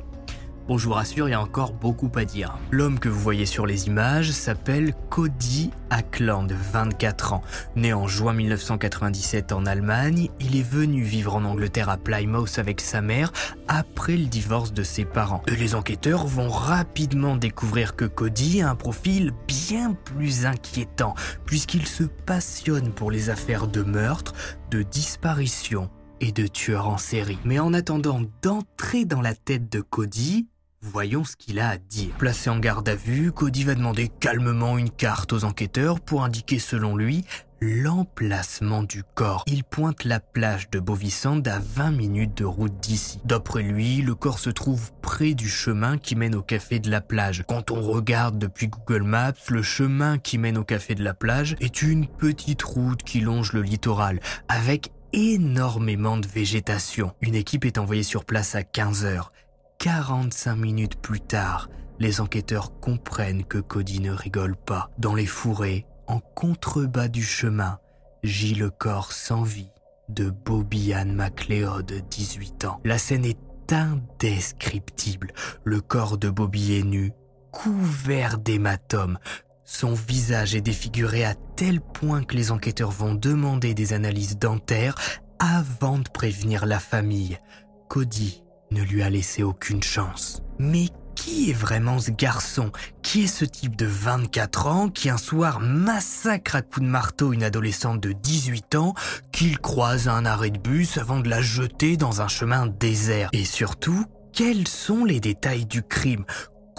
Bon, 0.69 0.77
je 0.77 0.85
vous 0.85 0.93
rassure, 0.93 1.27
il 1.27 1.31
y 1.31 1.33
a 1.33 1.41
encore 1.41 1.73
beaucoup 1.73 2.11
à 2.13 2.25
dire. 2.25 2.59
L'homme 2.69 2.99
que 2.99 3.09
vous 3.09 3.19
voyez 3.19 3.47
sur 3.47 3.65
les 3.65 3.87
images 3.87 4.29
s'appelle 4.29 4.93
Cody 5.09 5.71
Ackland, 5.89 6.51
24 6.51 7.33
ans. 7.33 7.41
Né 7.75 7.91
en 7.91 8.07
juin 8.07 8.33
1997 8.33 9.51
en 9.51 9.65
Allemagne, 9.65 10.29
il 10.39 10.55
est 10.55 10.61
venu 10.61 11.01
vivre 11.01 11.35
en 11.35 11.43
Angleterre 11.43 11.89
à 11.89 11.97
Plymouth 11.97 12.59
avec 12.59 12.81
sa 12.81 13.01
mère 13.01 13.31
après 13.67 14.15
le 14.15 14.27
divorce 14.27 14.71
de 14.71 14.83
ses 14.83 15.05
parents. 15.05 15.41
Et 15.47 15.55
les 15.55 15.73
enquêteurs 15.73 16.27
vont 16.27 16.49
rapidement 16.49 17.35
découvrir 17.35 17.95
que 17.95 18.05
Cody 18.05 18.61
a 18.61 18.69
un 18.69 18.75
profil 18.75 19.31
bien 19.47 19.97
plus 20.05 20.45
inquiétant, 20.45 21.15
puisqu'il 21.47 21.87
se 21.87 22.03
passionne 22.03 22.91
pour 22.91 23.09
les 23.09 23.31
affaires 23.31 23.65
de 23.65 23.81
meurtre, 23.81 24.35
de 24.69 24.83
disparition 24.83 25.89
et 26.21 26.31
de 26.31 26.45
tueurs 26.45 26.89
en 26.89 26.99
série. 26.99 27.39
Mais 27.43 27.57
en 27.57 27.73
attendant 27.73 28.21
d'entrer 28.43 29.05
dans 29.05 29.21
la 29.21 29.33
tête 29.33 29.71
de 29.71 29.81
Cody, 29.81 30.47
Voyons 30.81 31.25
ce 31.25 31.35
qu'il 31.35 31.59
a 31.59 31.69
à 31.69 31.77
dire. 31.77 32.15
Placé 32.17 32.49
en 32.49 32.57
garde 32.57 32.87
à 32.87 32.95
vue, 32.95 33.33
Cody 33.33 33.65
va 33.65 33.75
demander 33.75 34.07
calmement 34.07 34.77
une 34.77 34.89
carte 34.89 35.33
aux 35.33 35.43
enquêteurs 35.43 35.99
pour 35.99 36.23
indiquer 36.23 36.57
selon 36.57 36.95
lui 36.95 37.25
l'emplacement 37.59 38.83
du 38.83 39.03
corps. 39.13 39.43
Il 39.45 39.65
pointe 39.65 40.05
la 40.05 40.21
plage 40.21 40.69
de 40.69 40.79
Bovisand 40.79 41.45
à 41.45 41.59
20 41.59 41.91
minutes 41.91 42.37
de 42.37 42.45
route 42.45 42.79
d'ici. 42.79 43.19
D'après 43.25 43.61
lui, 43.61 44.01
le 44.01 44.15
corps 44.15 44.39
se 44.39 44.49
trouve 44.49 44.91
près 45.01 45.33
du 45.33 45.49
chemin 45.49 45.97
qui 45.97 46.15
mène 46.15 46.35
au 46.35 46.41
café 46.41 46.79
de 46.79 46.89
la 46.89 47.01
plage. 47.01 47.43
Quand 47.47 47.71
on 47.71 47.81
regarde 47.81 48.39
depuis 48.39 48.69
Google 48.69 49.03
Maps, 49.03 49.33
le 49.49 49.61
chemin 49.61 50.17
qui 50.17 50.37
mène 50.37 50.57
au 50.57 50.63
café 50.63 50.95
de 50.95 51.03
la 51.03 51.13
plage 51.13 51.57
est 51.59 51.81
une 51.81 52.07
petite 52.07 52.63
route 52.63 53.03
qui 53.03 53.19
longe 53.19 53.51
le 53.51 53.61
littoral, 53.61 54.21
avec 54.47 54.93
énormément 55.11 56.15
de 56.17 56.27
végétation. 56.27 57.13
Une 57.19 57.35
équipe 57.35 57.65
est 57.65 57.77
envoyée 57.77 58.03
sur 58.03 58.23
place 58.23 58.55
à 58.55 58.63
15 58.63 59.03
heures. 59.03 59.33
45 59.79 60.57
minutes 60.57 60.97
plus 60.97 61.21
tard, 61.21 61.69
les 61.99 62.19
enquêteurs 62.19 62.77
comprennent 62.81 63.45
que 63.45 63.59
Cody 63.59 64.01
ne 64.01 64.11
rigole 64.11 64.57
pas. 64.57 64.89
Dans 64.97 65.15
les 65.15 65.25
fourrés, 65.25 65.85
en 66.05 66.19
contrebas 66.19 67.07
du 67.07 67.23
chemin, 67.23 67.79
gît 68.21 68.55
le 68.55 68.69
corps 68.71 69.13
sans 69.13 69.43
vie 69.43 69.71
de 70.09 70.29
Bobby 70.29 70.93
Ann 70.93 71.13
McLeod, 71.13 71.93
18 72.09 72.65
ans. 72.65 72.81
La 72.83 72.97
scène 72.97 73.23
est 73.23 73.71
indescriptible. 73.71 75.31
Le 75.63 75.79
corps 75.79 76.17
de 76.17 76.29
Bobby 76.29 76.73
est 76.73 76.83
nu, 76.83 77.13
couvert 77.51 78.37
d'hématomes. 78.37 79.17
Son 79.63 79.93
visage 79.93 80.55
est 80.55 80.61
défiguré 80.61 81.23
à 81.23 81.35
tel 81.55 81.79
point 81.79 82.23
que 82.23 82.35
les 82.35 82.51
enquêteurs 82.51 82.91
vont 82.91 83.15
demander 83.15 83.73
des 83.73 83.93
analyses 83.93 84.37
dentaires 84.37 84.95
avant 85.39 85.99
de 85.99 86.09
prévenir 86.09 86.65
la 86.65 86.79
famille. 86.79 87.39
Cody 87.87 88.43
ne 88.71 88.81
lui 88.81 89.01
a 89.03 89.09
laissé 89.09 89.43
aucune 89.43 89.83
chance. 89.83 90.41
Mais 90.59 90.87
qui 91.15 91.49
est 91.49 91.53
vraiment 91.53 91.99
ce 91.99 92.11
garçon? 92.11 92.71
Qui 93.01 93.23
est 93.23 93.27
ce 93.27 93.45
type 93.45 93.75
de 93.75 93.85
24 93.85 94.67
ans 94.67 94.89
qui 94.89 95.09
un 95.09 95.17
soir 95.17 95.59
massacre 95.59 96.55
à 96.55 96.61
coups 96.61 96.85
de 96.85 96.91
marteau 96.91 97.33
une 97.33 97.43
adolescente 97.43 98.01
de 98.01 98.13
18 98.13 98.75
ans 98.75 98.93
qu'il 99.31 99.59
croise 99.59 100.07
à 100.07 100.13
un 100.13 100.25
arrêt 100.25 100.49
de 100.49 100.59
bus 100.59 100.97
avant 100.97 101.19
de 101.19 101.29
la 101.29 101.41
jeter 101.41 101.97
dans 101.97 102.21
un 102.21 102.27
chemin 102.27 102.67
désert? 102.67 103.29
Et 103.33 103.45
surtout, 103.45 104.05
quels 104.33 104.67
sont 104.67 105.03
les 105.03 105.19
détails 105.19 105.65
du 105.65 105.83
crime? 105.83 106.25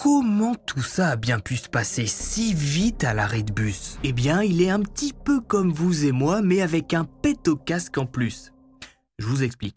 Comment 0.02 0.54
tout 0.54 0.82
ça 0.82 1.10
a 1.10 1.16
bien 1.16 1.40
pu 1.40 1.58
se 1.58 1.68
passer 1.68 2.06
si 2.06 2.54
vite 2.54 3.04
à 3.04 3.12
l'arrêt 3.12 3.42
de 3.42 3.52
bus? 3.52 3.98
Eh 4.02 4.14
bien, 4.14 4.42
il 4.42 4.62
est 4.62 4.70
un 4.70 4.80
petit 4.80 5.12
peu 5.12 5.40
comme 5.40 5.70
vous 5.70 6.06
et 6.06 6.12
moi, 6.12 6.40
mais 6.40 6.62
avec 6.62 6.94
un 6.94 7.04
pet 7.04 7.48
au 7.48 7.56
casque 7.56 7.98
en 7.98 8.06
plus. 8.06 8.52
Je 9.18 9.26
vous 9.26 9.42
explique. 9.42 9.76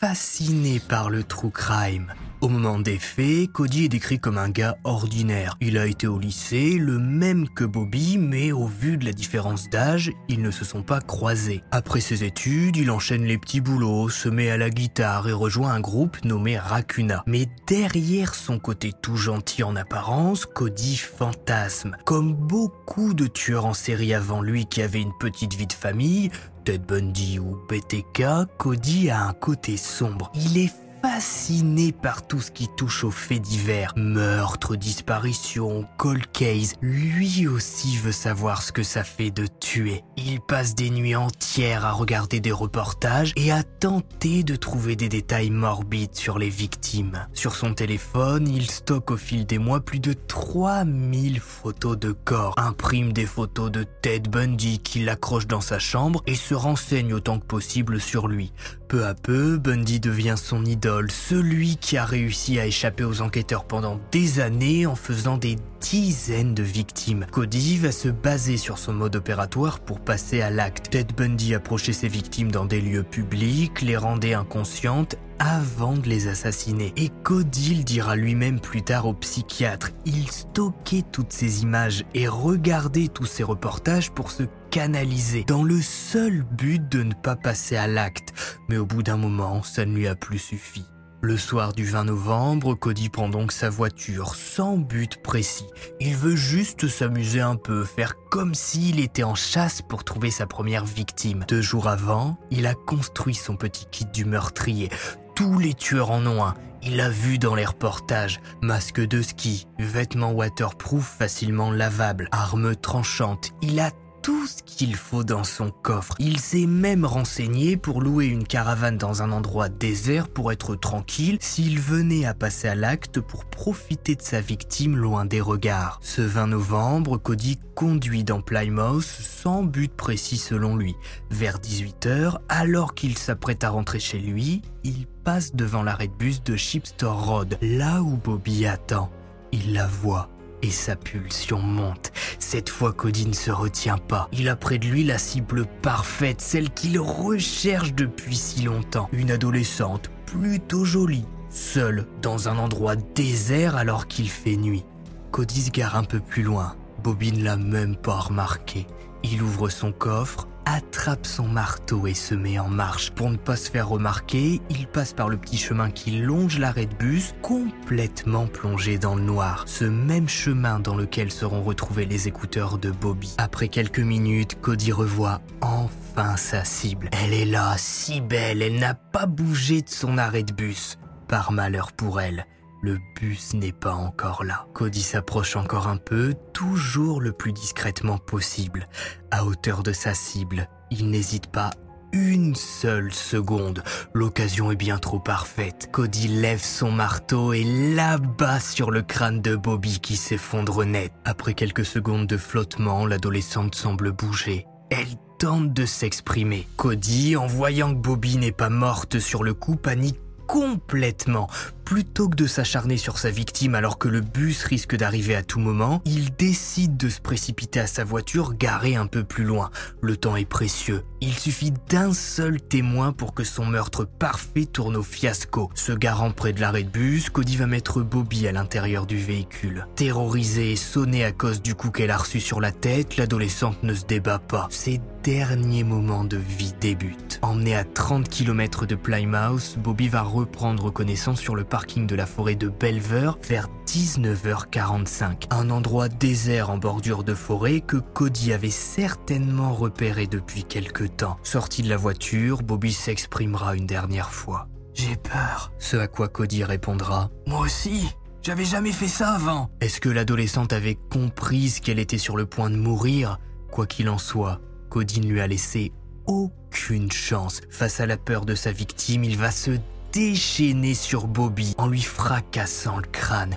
Fasciné 0.00 0.78
par 0.78 1.10
le 1.10 1.24
true 1.24 1.50
crime. 1.50 2.14
Au 2.40 2.48
moment 2.48 2.78
des 2.78 2.98
faits, 2.98 3.50
Cody 3.50 3.86
est 3.86 3.88
décrit 3.88 4.20
comme 4.20 4.38
un 4.38 4.48
gars 4.48 4.76
ordinaire. 4.84 5.56
Il 5.60 5.76
a 5.76 5.86
été 5.86 6.06
au 6.06 6.20
lycée, 6.20 6.78
le 6.78 7.00
même 7.00 7.48
que 7.48 7.64
Bobby, 7.64 8.16
mais 8.16 8.52
au 8.52 8.66
vu 8.66 8.96
de 8.96 9.04
la 9.04 9.12
différence 9.12 9.68
d'âge, 9.70 10.12
ils 10.28 10.40
ne 10.40 10.52
se 10.52 10.64
sont 10.64 10.84
pas 10.84 11.00
croisés. 11.00 11.64
Après 11.72 12.00
ses 12.00 12.22
études, 12.22 12.76
il 12.76 12.92
enchaîne 12.92 13.24
les 13.24 13.38
petits 13.38 13.60
boulots, 13.60 14.08
se 14.08 14.28
met 14.28 14.50
à 14.50 14.56
la 14.56 14.70
guitare 14.70 15.28
et 15.28 15.32
rejoint 15.32 15.72
un 15.72 15.80
groupe 15.80 16.24
nommé 16.24 16.56
Racuna. 16.56 17.24
Mais 17.26 17.48
derrière 17.66 18.36
son 18.36 18.60
côté 18.60 18.92
tout 19.02 19.16
gentil 19.16 19.64
en 19.64 19.74
apparence, 19.74 20.46
Cody 20.46 20.96
fantasme. 20.96 21.96
Comme 22.04 22.34
beaucoup 22.34 23.14
de 23.14 23.26
tueurs 23.26 23.66
en 23.66 23.74
série 23.74 24.14
avant 24.14 24.42
lui 24.42 24.66
qui 24.66 24.80
avaient 24.80 25.02
une 25.02 25.16
petite 25.18 25.54
vie 25.54 25.66
de 25.66 25.72
famille, 25.72 26.30
Ted 26.64 26.84
Bundy 26.86 27.40
ou 27.40 27.58
BTK, 27.68 28.46
Cody 28.58 29.10
a 29.10 29.24
un 29.24 29.32
côté 29.32 29.76
sombre. 29.76 30.30
Il 30.36 30.56
est 30.56 30.72
fasciné 31.02 31.92
par 31.92 32.26
tout 32.26 32.40
ce 32.40 32.50
qui 32.50 32.68
touche 32.76 33.04
aux 33.04 33.10
faits 33.10 33.42
divers. 33.42 33.92
Meurtre, 33.96 34.76
disparition, 34.76 35.86
cold 35.96 36.26
case. 36.32 36.74
Lui 36.80 37.46
aussi 37.46 37.96
veut 37.96 38.12
savoir 38.12 38.62
ce 38.62 38.72
que 38.72 38.82
ça 38.82 39.04
fait 39.04 39.30
de 39.30 39.46
tuer. 39.46 40.02
Il 40.16 40.40
passe 40.40 40.74
des 40.74 40.90
nuits 40.90 41.16
entières 41.16 41.84
à 41.84 41.92
regarder 41.92 42.40
des 42.40 42.52
reportages 42.52 43.32
et 43.36 43.52
à 43.52 43.62
tenter 43.62 44.42
de 44.42 44.56
trouver 44.56 44.96
des 44.96 45.08
détails 45.08 45.50
morbides 45.50 46.14
sur 46.14 46.38
les 46.38 46.48
victimes. 46.48 47.26
Sur 47.32 47.54
son 47.54 47.74
téléphone, 47.74 48.48
il 48.48 48.70
stocke 48.70 49.10
au 49.10 49.16
fil 49.16 49.46
des 49.46 49.58
mois 49.58 49.80
plus 49.80 50.00
de 50.00 50.12
3000 50.12 51.40
photos 51.40 51.98
de 51.98 52.12
corps, 52.12 52.54
imprime 52.56 53.12
des 53.12 53.26
photos 53.26 53.70
de 53.70 53.84
Ted 54.02 54.28
Bundy 54.28 54.78
qu'il 54.78 55.08
accroche 55.08 55.46
dans 55.46 55.60
sa 55.60 55.78
chambre 55.78 56.22
et 56.26 56.34
se 56.34 56.54
renseigne 56.54 57.14
autant 57.14 57.38
que 57.38 57.46
possible 57.46 58.00
sur 58.00 58.28
lui 58.28 58.52
Peu 58.88 59.04
à 59.04 59.12
peu, 59.12 59.58
Bundy 59.58 60.00
devient 60.00 60.36
son 60.38 60.64
idole, 60.64 61.10
celui 61.10 61.76
qui 61.76 61.98
a 61.98 62.06
réussi 62.06 62.58
à 62.58 62.64
échapper 62.64 63.04
aux 63.04 63.20
enquêteurs 63.20 63.64
pendant 63.64 64.00
des 64.12 64.40
années 64.40 64.86
en 64.86 64.94
faisant 64.94 65.36
des 65.36 65.56
dizaines 65.82 66.54
de 66.54 66.62
victimes. 66.62 67.26
Cody 67.30 67.76
va 67.76 67.92
se 67.92 68.08
baser 68.08 68.56
sur 68.56 68.78
son 68.78 68.94
mode 68.94 69.16
opératoire 69.16 69.80
pour 69.80 70.00
passer 70.00 70.40
à 70.40 70.48
l'acte. 70.48 70.88
Ted 70.88 71.12
Bundy 71.14 71.54
approchait 71.54 71.92
ses 71.92 72.08
victimes 72.08 72.50
dans 72.50 72.64
des 72.64 72.80
lieux 72.80 73.02
publics, 73.02 73.82
les 73.82 73.98
rendait 73.98 74.32
inconscientes 74.32 75.16
avant 75.38 75.94
de 75.94 76.08
les 76.08 76.28
assassiner. 76.28 76.92
Et 76.96 77.10
Cody 77.22 77.76
le 77.76 77.84
dira 77.84 78.16
lui-même 78.16 78.58
plus 78.58 78.82
tard 78.82 79.06
au 79.06 79.12
psychiatre. 79.14 79.90
Il 80.04 80.28
stockait 80.30 81.04
toutes 81.12 81.32
ces 81.32 81.62
images 81.62 82.04
et 82.14 82.26
regardait 82.26 83.08
tous 83.08 83.26
ces 83.26 83.44
reportages 83.44 84.10
pour 84.10 84.30
se 84.30 84.44
canaliser, 84.70 85.44
dans 85.44 85.62
le 85.62 85.80
seul 85.80 86.42
but 86.42 86.86
de 86.90 87.02
ne 87.02 87.14
pas 87.14 87.36
passer 87.36 87.76
à 87.76 87.86
l'acte. 87.86 88.32
Mais 88.68 88.76
au 88.76 88.86
bout 88.86 89.02
d'un 89.02 89.16
moment, 89.16 89.62
ça 89.62 89.84
ne 89.84 89.94
lui 89.94 90.06
a 90.06 90.14
plus 90.14 90.38
suffi. 90.38 90.84
Le 91.20 91.36
soir 91.36 91.72
du 91.72 91.84
20 91.84 92.04
novembre, 92.04 92.74
Cody 92.74 93.08
prend 93.08 93.28
donc 93.28 93.50
sa 93.50 93.68
voiture 93.68 94.36
sans 94.36 94.76
but 94.76 95.20
précis. 95.20 95.66
Il 95.98 96.14
veut 96.14 96.36
juste 96.36 96.86
s'amuser 96.86 97.40
un 97.40 97.56
peu, 97.56 97.84
faire 97.84 98.14
comme 98.30 98.54
s'il 98.54 99.00
était 99.00 99.24
en 99.24 99.34
chasse 99.34 99.82
pour 99.82 100.04
trouver 100.04 100.30
sa 100.30 100.46
première 100.46 100.84
victime. 100.84 101.44
Deux 101.48 101.60
jours 101.60 101.88
avant, 101.88 102.38
il 102.52 102.68
a 102.68 102.74
construit 102.74 103.34
son 103.34 103.56
petit 103.56 103.86
kit 103.90 104.04
du 104.04 104.26
meurtrier. 104.26 104.90
Tous 105.34 105.58
les 105.58 105.74
tueurs 105.74 106.12
en 106.12 106.24
ont 106.24 106.44
un. 106.44 106.54
Il 106.84 106.96
l'a 106.96 107.10
vu 107.10 107.38
dans 107.38 107.56
les 107.56 107.66
reportages. 107.66 108.38
Masque 108.62 109.00
de 109.00 109.20
ski, 109.20 109.66
vêtements 109.80 110.30
waterproof 110.30 111.16
facilement 111.18 111.72
lavables, 111.72 112.28
armes 112.30 112.76
tranchantes. 112.76 113.50
Il 113.60 113.80
a 113.80 113.90
tout 114.28 114.46
ce 114.46 114.62
qu'il 114.62 114.94
faut 114.94 115.24
dans 115.24 115.42
son 115.42 115.70
coffre. 115.70 116.14
Il 116.18 116.38
s'est 116.38 116.66
même 116.66 117.06
renseigné 117.06 117.78
pour 117.78 118.02
louer 118.02 118.26
une 118.26 118.46
caravane 118.46 118.98
dans 118.98 119.22
un 119.22 119.32
endroit 119.32 119.70
désert 119.70 120.28
pour 120.28 120.52
être 120.52 120.76
tranquille 120.76 121.38
s'il 121.40 121.80
venait 121.80 122.26
à 122.26 122.34
passer 122.34 122.68
à 122.68 122.74
l'acte 122.74 123.20
pour 123.20 123.46
profiter 123.46 124.16
de 124.16 124.20
sa 124.20 124.42
victime 124.42 124.98
loin 124.98 125.24
des 125.24 125.40
regards. 125.40 125.98
Ce 126.02 126.20
20 126.20 126.48
novembre, 126.48 127.16
Cody 127.16 127.58
conduit 127.74 128.22
dans 128.22 128.42
Plymouth 128.42 129.02
sans 129.02 129.62
but 129.62 129.90
précis 129.90 130.36
selon 130.36 130.76
lui. 130.76 130.94
Vers 131.30 131.56
18h, 131.56 132.36
alors 132.50 132.94
qu'il 132.94 133.16
s'apprête 133.16 133.64
à 133.64 133.70
rentrer 133.70 133.98
chez 133.98 134.18
lui, 134.18 134.60
il 134.84 135.06
passe 135.24 135.54
devant 135.54 135.82
l'arrêt 135.82 136.08
de 136.08 136.12
bus 136.12 136.42
de 136.42 136.54
Shipstore 136.54 137.24
Road, 137.24 137.56
là 137.62 138.02
où 138.02 138.18
Bobby 138.18 138.66
attend. 138.66 139.10
Il 139.52 139.72
la 139.72 139.86
voit 139.86 140.28
et 140.62 140.70
sa 140.70 140.96
pulsion 140.96 141.60
monte. 141.60 142.12
Cette 142.38 142.68
fois, 142.68 142.92
Cody 142.92 143.26
ne 143.26 143.32
se 143.32 143.50
retient 143.50 143.98
pas. 143.98 144.28
Il 144.32 144.48
a 144.48 144.56
près 144.56 144.78
de 144.78 144.86
lui 144.86 145.04
la 145.04 145.18
cible 145.18 145.66
parfaite, 145.82 146.40
celle 146.40 146.70
qu'il 146.70 146.98
recherche 146.98 147.94
depuis 147.94 148.36
si 148.36 148.62
longtemps. 148.62 149.08
Une 149.12 149.30
adolescente, 149.30 150.10
plutôt 150.26 150.84
jolie, 150.84 151.26
seule, 151.50 152.06
dans 152.22 152.48
un 152.48 152.58
endroit 152.58 152.96
désert 152.96 153.76
alors 153.76 154.06
qu'il 154.06 154.28
fait 154.28 154.56
nuit. 154.56 154.84
Cody 155.30 155.62
se 155.62 155.70
gare 155.70 155.96
un 155.96 156.04
peu 156.04 156.20
plus 156.20 156.42
loin. 156.42 156.76
Bobby 157.02 157.32
ne 157.32 157.44
l'a 157.44 157.56
même 157.56 157.96
pas 157.96 158.18
remarqué. 158.18 158.86
Il 159.22 159.42
ouvre 159.42 159.68
son 159.68 159.92
coffre, 159.92 160.48
attrape 160.74 161.26
son 161.26 161.46
marteau 161.46 162.06
et 162.06 162.14
se 162.14 162.34
met 162.34 162.58
en 162.58 162.68
marche. 162.68 163.10
Pour 163.10 163.30
ne 163.30 163.36
pas 163.36 163.56
se 163.56 163.70
faire 163.70 163.88
remarquer, 163.88 164.60
il 164.70 164.86
passe 164.86 165.12
par 165.12 165.28
le 165.28 165.36
petit 165.36 165.58
chemin 165.58 165.90
qui 165.90 166.12
longe 166.12 166.58
l'arrêt 166.58 166.86
de 166.86 166.94
bus, 166.94 167.34
complètement 167.42 168.46
plongé 168.46 168.98
dans 168.98 169.14
le 169.14 169.22
noir. 169.22 169.64
Ce 169.66 169.84
même 169.84 170.28
chemin 170.28 170.80
dans 170.80 170.96
lequel 170.96 171.30
seront 171.30 171.62
retrouvés 171.62 172.06
les 172.06 172.28
écouteurs 172.28 172.78
de 172.78 172.90
Bobby. 172.90 173.34
Après 173.38 173.68
quelques 173.68 173.98
minutes, 173.98 174.60
Cody 174.60 174.92
revoit 174.92 175.40
enfin 175.60 176.36
sa 176.36 176.64
cible. 176.64 177.08
Elle 177.12 177.32
est 177.32 177.44
là, 177.44 177.74
si 177.76 178.20
belle, 178.20 178.62
elle 178.62 178.78
n'a 178.78 178.94
pas 178.94 179.26
bougé 179.26 179.82
de 179.82 179.88
son 179.88 180.18
arrêt 180.18 180.42
de 180.42 180.52
bus. 180.52 180.98
Par 181.28 181.52
malheur 181.52 181.92
pour 181.92 182.20
elle. 182.20 182.46
Le 182.80 182.98
bus 183.16 183.54
n'est 183.54 183.72
pas 183.72 183.94
encore 183.94 184.44
là. 184.44 184.66
Cody 184.72 185.02
s'approche 185.02 185.56
encore 185.56 185.88
un 185.88 185.96
peu, 185.96 186.34
toujours 186.52 187.20
le 187.20 187.32
plus 187.32 187.52
discrètement 187.52 188.18
possible. 188.18 188.88
À 189.30 189.44
hauteur 189.44 189.82
de 189.82 189.92
sa 189.92 190.14
cible, 190.14 190.68
il 190.90 191.10
n'hésite 191.10 191.48
pas 191.48 191.70
une 192.12 192.54
seule 192.54 193.12
seconde. 193.12 193.82
L'occasion 194.14 194.70
est 194.70 194.76
bien 194.76 194.98
trop 194.98 195.18
parfaite. 195.18 195.88
Cody 195.92 196.28
lève 196.28 196.62
son 196.62 196.92
marteau 196.92 197.52
et 197.52 197.64
l'abat 197.64 198.60
sur 198.60 198.90
le 198.90 199.02
crâne 199.02 199.42
de 199.42 199.56
Bobby 199.56 200.00
qui 200.00 200.16
s'effondre 200.16 200.84
net. 200.84 201.12
Après 201.24 201.54
quelques 201.54 201.84
secondes 201.84 202.26
de 202.26 202.36
flottement, 202.36 203.06
l'adolescente 203.06 203.74
semble 203.74 204.12
bouger. 204.12 204.66
Elle 204.90 205.16
tente 205.38 205.72
de 205.72 205.84
s'exprimer. 205.84 206.66
Cody, 206.76 207.36
en 207.36 207.46
voyant 207.46 207.92
que 207.92 207.98
Bobby 207.98 208.38
n'est 208.38 208.52
pas 208.52 208.70
morte 208.70 209.18
sur 209.18 209.44
le 209.44 209.54
coup, 209.54 209.76
panique 209.76 210.18
complètement. 210.48 211.46
Plutôt 211.84 212.28
que 212.28 212.36
de 212.36 212.46
s'acharner 212.46 212.96
sur 212.98 213.16
sa 213.16 213.30
victime 213.30 213.74
alors 213.74 213.96
que 213.96 214.08
le 214.08 214.20
bus 214.20 214.64
risque 214.64 214.94
d'arriver 214.96 215.34
à 215.34 215.42
tout 215.42 215.58
moment, 215.58 216.02
il 216.04 216.34
décide 216.34 216.98
de 216.98 217.08
se 217.08 217.20
précipiter 217.20 217.80
à 217.80 217.86
sa 217.86 218.04
voiture 218.04 218.54
garée 218.54 218.96
un 218.96 219.06
peu 219.06 219.24
plus 219.24 219.44
loin. 219.44 219.70
Le 220.02 220.16
temps 220.16 220.36
est 220.36 220.44
précieux. 220.44 221.04
Il 221.20 221.32
suffit 221.32 221.72
d'un 221.88 222.12
seul 222.12 222.60
témoin 222.60 223.12
pour 223.12 223.32
que 223.32 223.42
son 223.42 223.64
meurtre 223.64 224.04
parfait 224.04 224.66
tourne 224.66 224.96
au 224.96 225.02
fiasco. 225.02 225.70
Se 225.74 225.92
garant 225.92 226.30
près 226.30 226.52
de 226.52 226.60
l'arrêt 226.60 226.82
de 226.82 226.90
bus, 226.90 227.30
Cody 227.30 227.56
va 227.56 227.66
mettre 227.66 228.02
Bobby 228.02 228.46
à 228.46 228.52
l'intérieur 228.52 229.06
du 229.06 229.16
véhicule. 229.16 229.86
Terrorisée 229.96 230.72
et 230.72 230.76
sonnée 230.76 231.24
à 231.24 231.32
cause 231.32 231.62
du 231.62 231.74
coup 231.74 231.90
qu'elle 231.90 232.10
a 232.10 232.18
reçu 232.18 232.40
sur 232.40 232.60
la 232.60 232.70
tête, 232.70 233.16
l'adolescente 233.16 233.82
ne 233.82 233.94
se 233.94 234.04
débat 234.04 234.38
pas. 234.38 234.68
Ses 234.70 235.00
derniers 235.22 235.84
moments 235.84 236.24
de 236.24 236.36
vie 236.36 236.74
débutent. 236.80 237.38
Emmené 237.42 237.74
à 237.74 237.84
30 237.84 238.28
km 238.28 238.86
de 238.86 238.94
Plymouth, 238.94 239.76
Bobby 239.78 240.08
va 240.08 240.22
reprendre 240.38 240.92
connaissance 240.92 241.40
sur 241.40 241.56
le 241.56 241.64
parking 241.64 242.06
de 242.06 242.14
la 242.14 242.24
forêt 242.24 242.54
de 242.54 242.68
Belver 242.68 243.32
vers 243.48 243.68
19h45. 243.88 245.46
Un 245.50 245.70
endroit 245.70 246.08
désert 246.08 246.70
en 246.70 246.78
bordure 246.78 247.24
de 247.24 247.34
forêt 247.34 247.80
que 247.80 247.96
Cody 247.96 248.52
avait 248.52 248.70
certainement 248.70 249.74
repéré 249.74 250.28
depuis 250.28 250.62
quelque 250.62 251.02
temps. 251.04 251.38
Sorti 251.42 251.82
de 251.82 251.88
la 251.88 251.96
voiture, 251.96 252.62
Bobby 252.62 252.92
s'exprimera 252.92 253.74
une 253.74 253.86
dernière 253.86 254.30
fois. 254.30 254.68
J'ai 254.94 255.16
peur. 255.16 255.72
Ce 255.80 255.96
à 255.96 256.06
quoi 256.06 256.28
Cody 256.28 256.62
répondra 256.62 257.30
Moi 257.46 257.60
aussi. 257.60 258.08
J'avais 258.42 258.64
jamais 258.64 258.92
fait 258.92 259.08
ça 259.08 259.32
avant. 259.32 259.70
Est-ce 259.80 260.00
que 260.00 260.08
l'adolescente 260.08 260.72
avait 260.72 260.98
compris 261.10 261.80
qu'elle 261.82 261.98
était 261.98 262.16
sur 262.18 262.36
le 262.36 262.46
point 262.46 262.70
de 262.70 262.76
mourir? 262.76 263.38
Quoi 263.72 263.86
qu'il 263.86 264.08
en 264.08 264.18
soit, 264.18 264.60
Cody 264.88 265.20
ne 265.20 265.26
lui 265.26 265.40
a 265.40 265.48
laissé 265.48 265.92
aucune 266.26 267.10
chance. 267.10 267.60
Face 267.70 267.98
à 267.98 268.06
la 268.06 268.16
peur 268.16 268.44
de 268.44 268.54
sa 268.54 268.70
victime, 268.70 269.24
il 269.24 269.36
va 269.36 269.50
se 269.50 269.72
déchaîné 270.12 270.94
sur 270.94 271.26
Bobby 271.26 271.74
en 271.78 271.86
lui 271.86 272.02
fracassant 272.02 272.98
le 272.98 273.06
crâne. 273.06 273.56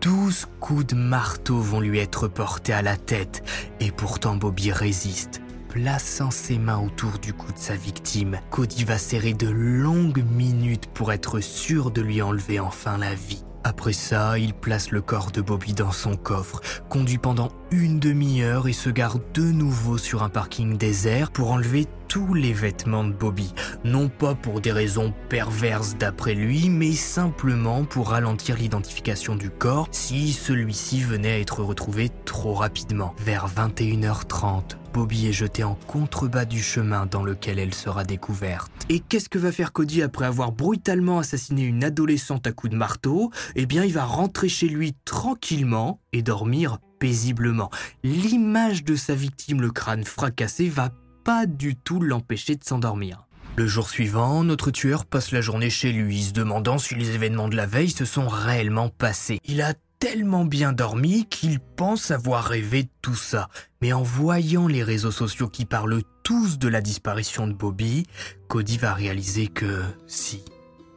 Douze 0.00 0.46
coups 0.60 0.86
de 0.86 0.94
marteau 0.94 1.58
vont 1.58 1.80
lui 1.80 1.98
être 1.98 2.28
portés 2.28 2.72
à 2.72 2.82
la 2.82 2.96
tête 2.96 3.42
et 3.80 3.90
pourtant 3.90 4.36
Bobby 4.36 4.72
résiste. 4.72 5.40
Plaçant 5.68 6.30
ses 6.30 6.58
mains 6.58 6.78
autour 6.78 7.18
du 7.18 7.32
cou 7.32 7.50
de 7.52 7.58
sa 7.58 7.74
victime, 7.74 8.38
Cody 8.50 8.84
va 8.84 8.96
serrer 8.96 9.34
de 9.34 9.48
longues 9.48 10.24
minutes 10.24 10.86
pour 10.86 11.12
être 11.12 11.40
sûr 11.40 11.90
de 11.90 12.00
lui 12.00 12.22
enlever 12.22 12.60
enfin 12.60 12.96
la 12.96 13.14
vie. 13.14 13.43
Après 13.64 13.94
ça, 13.94 14.38
il 14.38 14.52
place 14.52 14.90
le 14.90 15.00
corps 15.00 15.30
de 15.30 15.40
Bobby 15.40 15.72
dans 15.72 15.90
son 15.90 16.16
coffre, 16.16 16.60
conduit 16.90 17.16
pendant 17.16 17.48
une 17.70 17.98
demi-heure 17.98 18.68
et 18.68 18.74
se 18.74 18.90
gare 18.90 19.18
de 19.32 19.42
nouveau 19.42 19.96
sur 19.96 20.22
un 20.22 20.28
parking 20.28 20.76
désert 20.76 21.30
pour 21.30 21.50
enlever 21.50 21.86
tous 22.06 22.34
les 22.34 22.52
vêtements 22.52 23.04
de 23.04 23.12
Bobby. 23.12 23.54
Non 23.82 24.08
pas 24.10 24.34
pour 24.34 24.60
des 24.60 24.70
raisons 24.70 25.14
perverses 25.30 25.96
d'après 25.96 26.34
lui, 26.34 26.68
mais 26.68 26.92
simplement 26.92 27.84
pour 27.84 28.10
ralentir 28.10 28.56
l'identification 28.56 29.34
du 29.34 29.48
corps 29.48 29.88
si 29.90 30.32
celui-ci 30.32 31.02
venait 31.02 31.32
à 31.32 31.38
être 31.38 31.62
retrouvé 31.62 32.10
trop 32.26 32.52
rapidement. 32.52 33.14
Vers 33.18 33.48
21h30, 33.48 34.76
Bobby 34.94 35.26
est 35.26 35.32
jeté 35.32 35.64
en 35.64 35.74
contrebas 35.74 36.44
du 36.44 36.62
chemin 36.62 37.06
dans 37.06 37.24
lequel 37.24 37.58
elle 37.58 37.74
sera 37.74 38.04
découverte. 38.04 38.70
Et 38.88 39.00
qu'est-ce 39.00 39.28
que 39.28 39.40
va 39.40 39.50
faire 39.50 39.72
Cody 39.72 40.02
après 40.02 40.24
avoir 40.24 40.52
brutalement 40.52 41.18
assassiné 41.18 41.62
une 41.62 41.82
adolescente 41.82 42.46
à 42.46 42.52
coups 42.52 42.70
de 42.70 42.76
marteau? 42.76 43.32
Eh 43.56 43.66
bien, 43.66 43.82
il 43.82 43.92
va 43.92 44.04
rentrer 44.04 44.48
chez 44.48 44.68
lui 44.68 44.94
tranquillement 45.04 46.00
et 46.12 46.22
dormir 46.22 46.78
paisiblement. 47.00 47.70
L'image 48.04 48.84
de 48.84 48.94
sa 48.94 49.16
victime, 49.16 49.60
le 49.60 49.72
crâne 49.72 50.04
fracassé, 50.04 50.68
va 50.68 50.90
pas 51.24 51.46
du 51.46 51.74
tout 51.74 51.98
l'empêcher 51.98 52.54
de 52.54 52.62
s'endormir. 52.62 53.26
Le 53.56 53.68
jour 53.68 53.88
suivant, 53.88 54.42
notre 54.42 54.72
tueur 54.72 55.04
passe 55.04 55.30
la 55.30 55.40
journée 55.40 55.70
chez 55.70 55.92
lui, 55.92 56.22
se 56.24 56.32
demandant 56.32 56.78
si 56.78 56.96
les 56.96 57.10
événements 57.10 57.48
de 57.48 57.54
la 57.54 57.66
veille 57.66 57.90
se 57.90 58.04
sont 58.04 58.26
réellement 58.26 58.88
passés. 58.88 59.38
Il 59.44 59.62
a 59.62 59.74
tellement 59.98 60.44
bien 60.44 60.72
dormi 60.72 61.26
qu'il 61.26 61.60
pense 61.60 62.10
avoir 62.10 62.44
rêvé 62.44 62.88
tout 63.02 63.14
ça. 63.14 63.48
Mais 63.80 63.92
en 63.92 64.02
voyant 64.02 64.68
les 64.68 64.82
réseaux 64.82 65.10
sociaux 65.10 65.48
qui 65.48 65.64
parlent 65.64 66.02
tous 66.22 66.58
de 66.58 66.68
la 66.68 66.80
disparition 66.80 67.46
de 67.46 67.52
Bobby, 67.52 68.04
Cody 68.48 68.78
va 68.78 68.94
réaliser 68.94 69.48
que 69.48 69.82
si, 70.06 70.44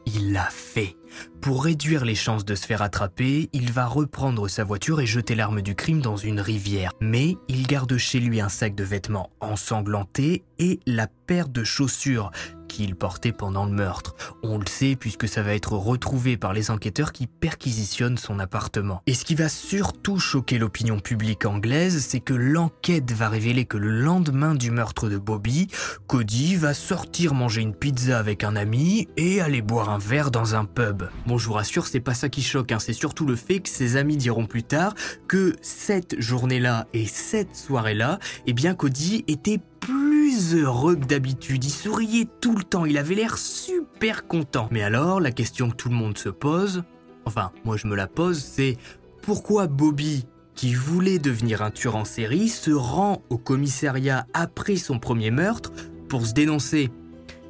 il 0.06 0.32
l'a 0.32 0.48
fait. 0.50 0.96
Pour 1.40 1.64
réduire 1.64 2.04
les 2.04 2.14
chances 2.14 2.44
de 2.44 2.54
se 2.54 2.66
faire 2.66 2.82
attraper, 2.82 3.48
il 3.52 3.72
va 3.72 3.86
reprendre 3.86 4.48
sa 4.48 4.64
voiture 4.64 5.00
et 5.00 5.06
jeter 5.06 5.34
l'arme 5.34 5.62
du 5.62 5.74
crime 5.74 6.00
dans 6.00 6.16
une 6.16 6.40
rivière. 6.40 6.92
Mais 7.00 7.36
il 7.48 7.66
garde 7.66 7.96
chez 7.96 8.20
lui 8.20 8.40
un 8.40 8.48
sac 8.48 8.74
de 8.74 8.84
vêtements 8.84 9.30
ensanglantés 9.40 10.44
et 10.58 10.80
la 10.86 11.06
paire 11.06 11.48
de 11.48 11.64
chaussures 11.64 12.30
qu'il 12.68 12.94
portait 12.94 13.32
pendant 13.32 13.64
le 13.66 13.72
meurtre. 13.72 14.14
On 14.42 14.58
le 14.58 14.66
sait 14.66 14.94
puisque 14.94 15.26
ça 15.26 15.42
va 15.42 15.54
être 15.54 15.72
retrouvé 15.72 16.36
par 16.36 16.52
les 16.52 16.70
enquêteurs 16.70 17.12
qui 17.12 17.26
perquisitionnent 17.26 18.18
son 18.18 18.38
appartement. 18.38 19.02
Et 19.06 19.14
ce 19.14 19.24
qui 19.24 19.34
va 19.34 19.48
surtout 19.48 20.18
choquer 20.18 20.58
l'opinion 20.58 21.00
publique 21.00 21.46
anglaise, 21.46 22.04
c'est 22.06 22.20
que 22.20 22.34
l'enquête 22.34 23.10
va 23.12 23.28
révéler 23.28 23.64
que 23.64 23.76
le 23.76 23.90
lendemain 23.90 24.54
du 24.54 24.70
meurtre 24.70 25.08
de 25.08 25.18
Bobby, 25.18 25.68
Cody 26.06 26.56
va 26.56 26.74
sortir 26.74 27.34
manger 27.34 27.62
une 27.62 27.74
pizza 27.74 28.18
avec 28.18 28.44
un 28.44 28.54
ami 28.54 29.08
et 29.16 29.40
aller 29.40 29.62
boire 29.62 29.90
un 29.90 29.98
verre 29.98 30.30
dans 30.30 30.54
un 30.54 30.64
pub. 30.64 31.04
Bon, 31.26 31.38
je 31.38 31.46
vous 31.46 31.54
rassure, 31.54 31.86
c'est 31.86 32.00
pas 32.00 32.14
ça 32.14 32.28
qui 32.28 32.42
choque, 32.42 32.72
hein. 32.72 32.78
c'est 32.78 32.92
surtout 32.92 33.26
le 33.26 33.36
fait 33.36 33.60
que 33.60 33.68
ses 33.68 33.96
amis 33.96 34.16
diront 34.16 34.46
plus 34.46 34.62
tard 34.62 34.94
que 35.26 35.56
cette 35.62 36.20
journée-là 36.20 36.86
et 36.92 37.06
cette 37.06 37.56
soirée-là, 37.56 38.18
eh 38.46 38.52
bien 38.52 38.74
Cody 38.74 39.24
était 39.28 39.60
plus 39.80 40.07
heureux 40.54 40.96
que 40.96 41.06
d'habitude, 41.06 41.64
il 41.64 41.70
souriait 41.70 42.28
tout 42.40 42.56
le 42.56 42.62
temps, 42.62 42.84
il 42.84 42.98
avait 42.98 43.14
l'air 43.14 43.38
super 43.38 44.26
content. 44.26 44.68
Mais 44.70 44.82
alors, 44.82 45.20
la 45.20 45.32
question 45.32 45.70
que 45.70 45.76
tout 45.76 45.88
le 45.88 45.94
monde 45.94 46.18
se 46.18 46.28
pose, 46.28 46.84
enfin 47.24 47.52
moi 47.64 47.76
je 47.76 47.86
me 47.86 47.96
la 47.96 48.06
pose, 48.06 48.38
c'est 48.38 48.76
pourquoi 49.22 49.66
Bobby, 49.66 50.26
qui 50.54 50.74
voulait 50.74 51.18
devenir 51.18 51.62
un 51.62 51.70
tueur 51.70 51.96
en 51.96 52.04
série, 52.04 52.48
se 52.48 52.70
rend 52.70 53.22
au 53.30 53.38
commissariat 53.38 54.26
après 54.34 54.76
son 54.76 54.98
premier 54.98 55.30
meurtre 55.30 55.72
pour 56.08 56.26
se 56.26 56.32
dénoncer? 56.32 56.90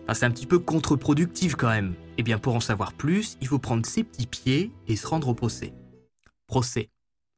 Enfin, 0.04 0.14
C'est 0.14 0.26
un 0.26 0.30
petit 0.30 0.46
peu 0.46 0.58
contre-productif 0.58 1.54
quand 1.54 1.68
même. 1.68 1.94
Eh 2.16 2.22
bien 2.22 2.38
pour 2.38 2.54
en 2.54 2.60
savoir 2.60 2.92
plus, 2.92 3.36
il 3.40 3.46
faut 3.46 3.58
prendre 3.58 3.86
ses 3.86 4.02
petits 4.02 4.26
pieds 4.26 4.72
et 4.88 4.96
se 4.96 5.06
rendre 5.06 5.28
au 5.28 5.34
procès. 5.34 5.72
Procès. 6.46 6.90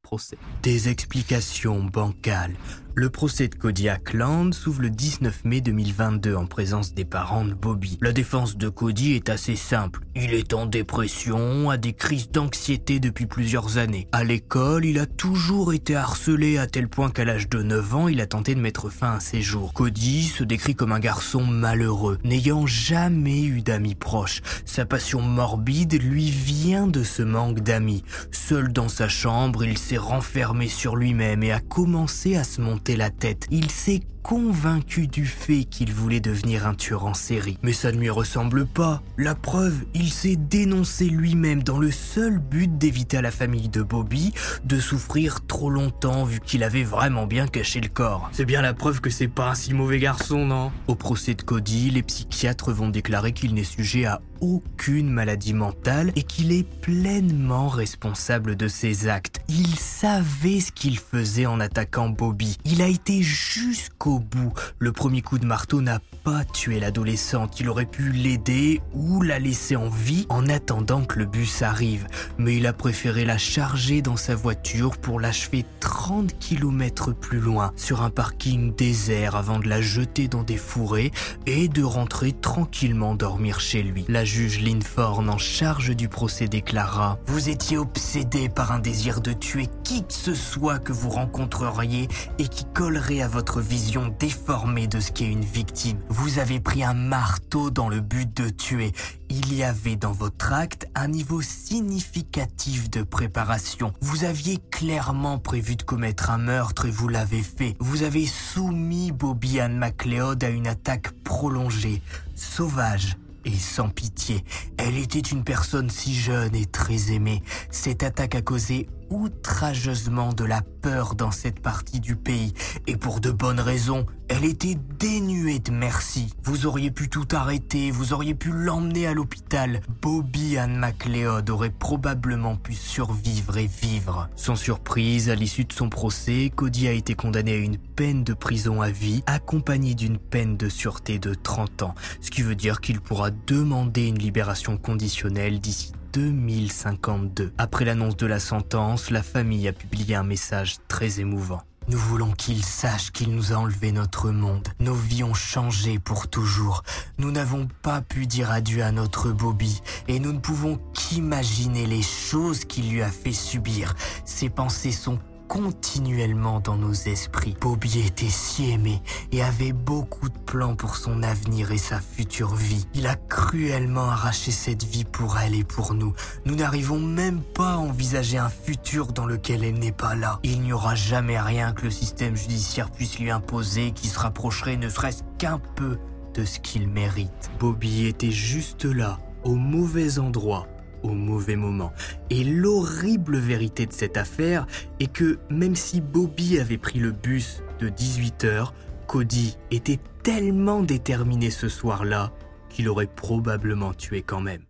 Procès. 0.03 0.38
Des 0.62 0.88
explications 0.88 1.85
bancales. 1.85 2.55
Le 2.96 3.09
procès 3.09 3.46
de 3.46 3.55
Cody 3.55 3.88
Ackland 3.88 4.53
s'ouvre 4.53 4.83
le 4.83 4.90
19 4.90 5.44
mai 5.44 5.61
2022 5.61 6.35
en 6.35 6.46
présence 6.46 6.92
des 6.92 7.05
parents 7.05 7.44
de 7.44 7.55
Bobby. 7.55 7.98
La 8.00 8.12
défense 8.12 8.57
de 8.57 8.68
Cody 8.68 9.12
est 9.12 9.29
assez 9.29 9.55
simple. 9.55 10.00
Il 10.16 10.35
est 10.35 10.53
en 10.55 10.66
dépression, 10.66 11.70
a 11.70 11.76
des 11.76 11.92
crises 11.92 12.31
d'anxiété 12.31 12.98
depuis 12.98 13.26
plusieurs 13.26 13.79
années. 13.79 14.09
À 14.11 14.24
l'école, 14.24 14.85
il 14.85 14.98
a 14.98 15.07
toujours 15.07 15.72
été 15.72 15.94
harcelé 15.94 16.59
à 16.59 16.66
tel 16.66 16.88
point 16.88 17.11
qu'à 17.11 17.24
l'âge 17.24 17.48
de 17.48 17.62
9 17.62 17.94
ans, 17.94 18.09
il 18.09 18.20
a 18.20 18.26
tenté 18.26 18.57
de 18.57 18.61
mettre 18.61 18.90
fin 18.90 19.12
à 19.12 19.20
ses 19.20 19.40
jours. 19.40 19.72
Cody 19.72 20.24
se 20.24 20.42
décrit 20.42 20.74
comme 20.74 20.92
un 20.92 21.00
garçon 21.00 21.44
malheureux, 21.44 22.18
n'ayant 22.24 22.66
jamais 22.66 23.44
eu 23.44 23.62
d'amis 23.62 23.94
proches. 23.94 24.42
Sa 24.64 24.85
passion 24.85 25.22
morbide 25.22 26.03
lui 26.03 26.31
vient 26.31 26.88
de 26.88 27.05
ce 27.05 27.22
manque 27.22 27.61
d'amis. 27.61 28.03
Seul 28.33 28.72
dans 28.72 28.88
sa 28.88 29.09
chambre, 29.09 29.64
il 29.64 29.79
s'est 29.79 29.96
renfermé 29.96 30.66
sur 30.66 30.96
lui-même 30.96 31.44
et 31.44 31.53
a 31.53 31.61
commencé 31.61 32.35
à 32.37 32.42
se 32.42 32.61
monter 32.61 32.80
la 32.88 33.11
tête. 33.11 33.47
Il 33.51 33.71
s'est 33.71 34.01
convaincu 34.22 35.06
du 35.06 35.26
fait 35.26 35.64
qu'il 35.64 35.92
voulait 35.92 36.20
devenir 36.20 36.66
un 36.66 36.74
tueur 36.74 37.04
en 37.04 37.14
série. 37.14 37.59
Mais 37.62 37.72
ça 37.72 37.92
ne 37.92 37.98
lui 37.98 38.11
ressemble 38.11 38.66
pas. 38.66 39.02
La 39.16 39.35
preuve, 39.35 39.85
il 39.94 40.11
s'est 40.11 40.37
dénoncé 40.37 41.06
lui-même 41.06 41.62
dans 41.62 41.78
le 41.78 41.90
seul 41.90 42.38
but 42.38 42.78
d'éviter 42.78 43.18
à 43.18 43.22
la 43.22 43.30
famille 43.30 43.68
de 43.68 43.83
Bobby 43.83 44.33
de 44.64 44.78
souffrir 44.78 45.46
trop 45.46 45.70
longtemps 45.70 46.24
vu 46.24 46.40
qu'il 46.40 46.62
avait 46.62 46.85
vraiment 46.85 47.26
bien 47.26 47.46
caché 47.46 47.80
le 47.80 47.88
corps. 47.88 48.28
C'est 48.33 48.44
bien 48.44 48.62
la 48.62 48.74
preuve 48.74 49.00
que 49.00 49.11
c'est 49.11 49.28
pas 49.28 49.50
un 49.50 49.54
si 49.54 49.74
mauvais 49.74 49.98
garçon, 49.98 50.46
non? 50.46 50.72
Au 50.87 50.94
procès 50.94 51.35
de 51.35 51.42
Cody, 51.42 51.90
les 51.90 52.02
psychiatres 52.02 52.72
vont 52.72 52.88
déclarer 52.88 53.33
qu'il 53.33 53.54
n'est 53.54 53.64
sujet 53.64 54.04
à 54.06 54.20
aucune 54.40 55.11
maladie 55.11 55.52
mentale 55.52 56.12
et 56.16 56.22
qu'il 56.22 56.52
est 56.52 56.66
pleinement 56.80 57.68
responsable 57.68 58.56
de 58.56 58.68
ses 58.68 59.06
actes. 59.09 59.42
Il 59.48 59.76
savait 59.76 60.61
ce 60.61 60.72
qu'il 60.72 60.98
faisait 60.98 61.46
en 61.46 61.61
attaquant 61.61 62.09
Bobby. 62.09 62.56
Il 62.64 62.80
a 62.80 62.87
été 62.87 63.22
jusqu'au 63.22 64.10
bout. 64.18 64.53
Le 64.79 64.92
premier 64.92 65.23
coup 65.23 65.38
de 65.38 65.46
marteau 65.46 65.81
n'a 65.81 66.01
pas 66.25 66.44
tué 66.44 66.81
l'adolescente. 66.81 67.61
Il 67.61 67.68
aurait 67.68 67.87
pu 67.87 68.11
l'aider 68.11 68.81
ou 68.92 69.23
la 69.23 69.38
laisser 69.38 69.77
en 69.77 69.88
vie 69.88 70.27
en 70.29 70.49
attendant 70.49 71.05
que 71.05 71.18
le 71.18 71.27
bus 71.27 71.62
arrive. 71.62 72.07
Mais 72.38 72.57
il 72.57 72.66
a 72.66 72.73
préféré 72.73 73.25
la 73.25 73.38
charger 73.38 74.03
dans 74.03 74.16
sa 74.16 74.35
voiture 74.35 74.96
pour 74.96 75.20
l'achever 75.20 75.64
30 75.81 76.38
km 76.38 77.12
plus 77.12 77.40
loin 77.40 77.73
sur 77.77 78.03
un 78.03 78.11
parking 78.11 78.75
désert 78.75 79.37
avant 79.37 79.59
de 79.59 79.68
la 79.68 79.81
jeter 79.81 80.29
dans 80.29 80.42
des 80.42 80.57
fourrés 80.57 81.12
et 81.46 81.68
de 81.68 81.83
rentrer 81.83 82.33
tranquillement 82.33 83.14
dormir 83.14 83.61
chez 83.61 83.83
lui. 83.83 84.05
La 84.09 84.25
juge 84.25 84.61
Linford 84.61 85.20
en 85.20 85.38
charge 85.38 85.94
du 85.94 86.09
procès 86.09 86.49
déclara 86.49 87.18
Vous 87.27 87.49
étiez 87.49 87.79
obsédé 87.79 88.49
par 88.49 88.73
un 88.73 88.79
désir 88.79 89.20
de 89.20 89.33
tuer 89.33 89.68
qui 89.85 90.03
que 90.03 90.12
ce 90.12 90.35
soit 90.35 90.79
que 90.79 90.92
vous 90.92 91.11
rencontreriez 91.11 92.09
et 92.38 92.49
qui 92.49 92.64
collerait 92.75 93.23
à 93.23 93.29
votre 93.29 93.61
vision 93.61 94.00
déformée 94.09 94.87
de 94.87 95.01
ce 95.01 95.13
qu'est 95.13 95.31
une 95.31 95.45
victime. 95.45 95.99
Vous 96.09 96.39
avez 96.39 96.61
pris 96.61 96.83
un 96.83 96.95
marteau 96.95 97.71
dans 97.71 97.89
le 97.89 98.01
but 98.01 98.35
de 98.37 98.49
tuer. 98.49 98.93
Il 99.29 99.55
y 99.55 99.63
avait 99.63 99.97
dans 99.97 100.13
votre 100.13 100.53
acte 100.53 100.89
un 100.95 101.09
niveau 101.09 101.43
significatif 101.43 102.91
de 102.91 103.03
préparation. 103.03 103.93
Vous 104.01 104.25
aviez 104.25 104.59
clairement 104.71 105.39
prévu 105.39 105.77
de 105.77 105.83
commettre 105.83 106.31
un 106.31 106.39
meurtre 106.39 106.87
et 106.87 106.91
vous 106.91 107.09
l'avez 107.09 107.43
fait. 107.43 107.77
Vous 107.79 108.03
avez 108.03 108.27
soumis 108.27 109.13
Bobby 109.13 109.61
Ann 109.61 109.77
MacLeod 109.77 110.43
à 110.43 110.49
une 110.49 110.67
attaque 110.67 111.11
prolongée, 111.23 112.03
sauvage, 112.35 113.17
et 113.45 113.57
sans 113.57 113.89
pitié. 113.89 114.45
Elle 114.77 114.97
était 114.99 115.19
une 115.19 115.45
personne 115.45 115.91
si 115.91 116.15
jeune 116.15 116.55
et 116.55 116.67
très 116.67 117.13
aimée. 117.13 117.43
Cette 117.71 118.03
attaque 118.03 118.35
a 118.35 118.43
causé 118.43 118.89
outrageusement 119.11 120.33
de 120.33 120.44
la 120.44 120.62
peur 120.62 121.14
dans 121.14 121.31
cette 121.31 121.61
partie 121.61 122.01
du 122.01 122.16
pays, 122.16 122.55
et 122.87 122.96
pour 122.96 123.20
de 123.20 123.31
bonnes 123.31 123.61
raisons, 123.61 124.07
elle 124.29 124.44
était 124.44 124.77
dénuée 124.99 125.59
de 125.59 125.73
merci. 125.73 126.33
Vous 126.44 126.66
auriez 126.66 126.90
pu 126.90 127.09
tout 127.09 127.27
arrêter, 127.33 127.90
vous 127.90 128.12
auriez 128.12 128.35
pu 128.35 128.51
l'emmener 128.53 129.07
à 129.07 129.12
l'hôpital. 129.12 129.81
Bobby 130.01 130.57
Ann 130.57 130.77
MacLeod 130.77 131.51
aurait 131.51 131.70
probablement 131.70 132.57
pu 132.57 132.75
survivre 132.75 133.59
et 133.59 133.66
vivre. 133.66 134.29
Sans 134.37 134.57
surprise, 134.57 135.29
à 135.29 135.35
l'issue 135.35 135.64
de 135.64 135.73
son 135.73 135.88
procès, 135.88 136.51
Cody 136.55 136.87
a 136.87 136.92
été 136.92 137.14
condamné 137.14 137.53
à 137.55 137.59
une 137.59 137.79
peine 137.79 138.23
de 138.23 138.33
prison 138.33 138.81
à 138.81 138.90
vie, 138.90 139.23
accompagnée 139.27 139.94
d'une 139.94 140.18
peine 140.18 140.57
de 140.57 140.68
sûreté 140.68 141.18
de 141.18 141.35
30 141.35 141.83
ans, 141.83 141.94
ce 142.20 142.31
qui 142.31 142.42
veut 142.42 142.55
dire 142.55 142.81
qu'il 142.81 143.01
pourra 143.01 143.31
demander 143.31 144.07
une 144.07 144.18
libération 144.18 144.77
conditionnelle 144.77 145.61
d'ici 145.61 145.92
2052. 146.12 147.53
Après 147.59 147.85
l'annonce 147.85 148.16
de 148.16 148.27
la 148.27 148.40
sentence, 148.40 149.11
la 149.11 149.23
famille 149.23 149.68
a 149.68 149.73
publié 149.73 150.14
un 150.14 150.23
message 150.23 150.77
très 150.88 151.20
émouvant. 151.20 151.62
Nous 151.88 151.99
voulons 151.99 152.31
qu'il 152.31 152.64
sache 152.64 153.11
qu'il 153.11 153.35
nous 153.35 153.53
a 153.53 153.57
enlevé 153.57 153.90
notre 153.90 154.31
monde. 154.31 154.68
Nos 154.79 154.94
vies 154.94 155.25
ont 155.25 155.35
changé 155.35 155.99
pour 155.99 156.29
toujours. 156.29 156.85
Nous 157.18 157.33
n'avons 157.33 157.66
pas 157.83 158.01
pu 158.01 158.27
dire 158.27 158.51
adieu 158.51 158.85
à 158.85 158.92
notre 158.92 159.33
Bobby 159.33 159.81
et 160.07 160.20
nous 160.20 160.33
ne 160.33 160.38
pouvons 160.38 160.79
qu'imaginer 160.94 161.87
les 161.87 162.03
choses 162.03 162.64
qu'il 162.64 162.90
lui 162.90 163.03
a 163.03 163.11
fait 163.11 163.33
subir. 163.33 163.94
Ses 164.25 164.51
pensées 164.51 164.92
sont 164.92 165.18
continuellement 165.51 166.61
dans 166.61 166.77
nos 166.77 166.93
esprits. 166.93 167.57
Bobby 167.61 168.07
était 168.07 168.29
si 168.29 168.71
aimé 168.71 169.03
et 169.33 169.43
avait 169.43 169.73
beaucoup 169.73 170.29
de 170.29 170.39
plans 170.47 170.77
pour 170.77 170.95
son 170.95 171.25
avenir 171.25 171.73
et 171.73 171.77
sa 171.77 171.99
future 171.99 172.55
vie. 172.55 172.87
Il 172.95 173.09
a 173.09 173.17
cruellement 173.17 174.09
arraché 174.09 174.53
cette 174.53 174.85
vie 174.85 175.05
pour 175.05 175.39
elle 175.41 175.57
et 175.57 175.65
pour 175.65 175.95
nous. 175.95 176.15
Nous 176.45 176.55
n'arrivons 176.55 177.01
même 177.01 177.41
pas 177.41 177.73
à 177.73 177.79
envisager 177.79 178.39
un 178.39 178.49
futur 178.49 179.13
dans 179.13 179.27
lequel 179.27 179.65
elle 179.65 179.81
n'est 179.81 179.91
pas 179.91 180.15
là. 180.15 180.39
Il 180.45 180.61
n'y 180.61 180.73
aura 180.73 180.95
jamais 180.95 181.41
rien 181.41 181.73
que 181.73 181.83
le 181.83 181.91
système 181.91 182.37
judiciaire 182.37 182.93
puisse 182.93 183.19
lui 183.19 183.33
imposer 183.33 183.91
qui 183.91 184.07
se 184.07 184.21
rapprocherait 184.21 184.77
ne 184.77 184.89
serait-ce 184.89 185.25
qu'un 185.39 185.61
peu 185.75 185.99
de 186.33 186.45
ce 186.45 186.61
qu'il 186.61 186.89
mérite. 186.89 187.51
Bobby 187.59 188.07
était 188.07 188.31
juste 188.31 188.85
là, 188.85 189.19
au 189.43 189.57
mauvais 189.57 190.21
endroit, 190.21 190.69
au 191.03 191.13
mauvais 191.13 191.57
moment. 191.57 191.93
Et 192.31 192.45
l'horrible 192.45 193.39
vérité 193.39 193.87
de 193.87 193.93
cette 193.93 194.17
affaire 194.17 194.67
est 194.99 195.13
que 195.13 195.39
même 195.51 195.75
si 195.75 196.01
Bobby 196.01 196.59
avait 196.59 196.79
pris 196.79 196.99
le 196.99 197.13
bus 197.13 197.63
de 197.79 197.89
18h, 197.89 198.73
Cody 199.07 199.57
était 199.71 199.99
tellement 200.23 200.83
déterminé 200.83 201.51
ce 201.51 201.69
soir-là 201.69 202.33
qu'il 202.69 202.89
aurait 202.89 203.07
probablement 203.07 203.93
tué 203.93 204.23
quand 204.23 204.41
même. 204.41 204.63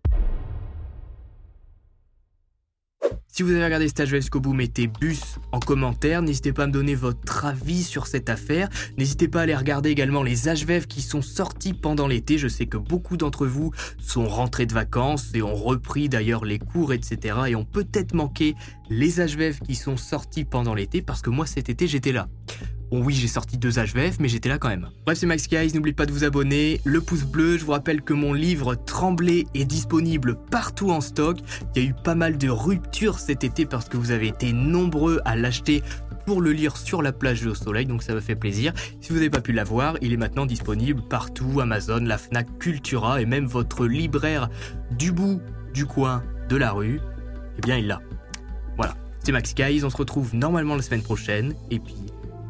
Si 3.28 3.42
vous 3.42 3.52
avez 3.52 3.64
regardé 3.64 3.88
Stage 3.88 4.08
jusqu'au 4.08 4.40
bout, 4.40 4.52
mettez 4.52 4.86
bus 4.86 5.38
en 5.52 5.60
commentaire. 5.60 6.20
N'hésitez 6.20 6.52
pas 6.52 6.64
à 6.64 6.66
me 6.66 6.72
donner 6.72 6.94
votre 6.94 7.46
avis 7.46 7.84
sur 7.84 8.06
cette 8.06 8.28
affaire. 8.28 8.68
N'hésitez 8.98 9.28
pas 9.28 9.40
à 9.40 9.42
aller 9.44 9.56
regarder 9.56 9.88
également 9.88 10.22
les 10.22 10.48
HVF 10.48 10.86
qui 10.86 11.00
sont 11.00 11.22
sortis 11.22 11.72
pendant 11.72 12.06
l'été. 12.06 12.38
Je 12.38 12.48
sais 12.48 12.66
que 12.66 12.76
beaucoup 12.76 13.16
d'entre 13.16 13.46
vous 13.46 13.72
sont 13.98 14.26
rentrés 14.26 14.66
de 14.66 14.74
vacances 14.74 15.30
et 15.34 15.42
ont 15.42 15.54
repris 15.54 16.08
d'ailleurs 16.08 16.44
les 16.44 16.58
cours, 16.58 16.92
etc. 16.92 17.36
et 17.48 17.56
ont 17.56 17.64
peut-être 17.64 18.14
manqué 18.14 18.56
les 18.90 19.20
HVF 19.20 19.60
qui 19.60 19.74
sont 19.74 19.96
sortis 19.96 20.44
pendant 20.44 20.74
l'été 20.74 21.00
parce 21.00 21.22
que 21.22 21.30
moi 21.30 21.46
cet 21.46 21.68
été 21.68 21.86
j'étais 21.86 22.12
là. 22.12 22.28
Oui, 22.92 23.14
j'ai 23.14 23.28
sorti 23.28 23.56
deux 23.56 23.78
HVF, 23.78 24.18
mais 24.18 24.28
j'étais 24.28 24.48
là 24.48 24.58
quand 24.58 24.68
même. 24.68 24.88
Bref, 25.06 25.18
c'est 25.18 25.26
Max 25.26 25.48
Guys, 25.48 25.72
n'oubliez 25.74 25.94
pas 25.94 26.06
de 26.06 26.12
vous 26.12 26.24
abonner, 26.24 26.80
le 26.84 27.00
pouce 27.00 27.22
bleu, 27.22 27.56
je 27.56 27.64
vous 27.64 27.70
rappelle 27.70 28.02
que 28.02 28.12
mon 28.12 28.32
livre 28.32 28.74
Trembler 28.74 29.46
est 29.54 29.64
disponible 29.64 30.36
partout 30.50 30.90
en 30.90 31.00
stock. 31.00 31.38
Il 31.76 31.82
y 31.82 31.86
a 31.86 31.88
eu 31.88 31.94
pas 31.94 32.16
mal 32.16 32.36
de 32.36 32.48
ruptures 32.48 33.20
cet 33.20 33.44
été 33.44 33.64
parce 33.64 33.88
que 33.88 33.96
vous 33.96 34.10
avez 34.10 34.26
été 34.26 34.52
nombreux 34.52 35.20
à 35.24 35.36
l'acheter 35.36 35.82
pour 36.26 36.40
le 36.40 36.50
lire 36.50 36.76
sur 36.76 37.00
la 37.00 37.12
plage 37.12 37.46
au 37.46 37.54
soleil, 37.54 37.86
donc 37.86 38.02
ça 38.02 38.12
me 38.12 38.20
fait 38.20 38.34
plaisir. 38.34 38.72
Si 39.00 39.10
vous 39.10 39.16
n'avez 39.16 39.30
pas 39.30 39.40
pu 39.40 39.52
l'avoir, 39.52 39.96
il 40.02 40.12
est 40.12 40.16
maintenant 40.16 40.44
disponible 40.44 41.00
partout, 41.08 41.60
Amazon, 41.60 42.00
la 42.00 42.18
FNAC, 42.18 42.58
Cultura 42.58 43.20
et 43.20 43.24
même 43.24 43.46
votre 43.46 43.86
libraire 43.86 44.48
du 44.90 45.12
bout 45.12 45.40
du 45.72 45.86
coin 45.86 46.24
de 46.48 46.56
la 46.56 46.72
rue, 46.72 47.00
eh 47.56 47.60
bien 47.60 47.76
il 47.76 47.86
l'a. 47.86 48.00
Voilà, 48.76 48.96
c'est 49.24 49.30
Max 49.30 49.54
Guys, 49.54 49.84
on 49.84 49.90
se 49.90 49.96
retrouve 49.96 50.34
normalement 50.34 50.74
la 50.74 50.82
semaine 50.82 51.02
prochaine, 51.02 51.54
et 51.70 51.78
puis 51.78 51.94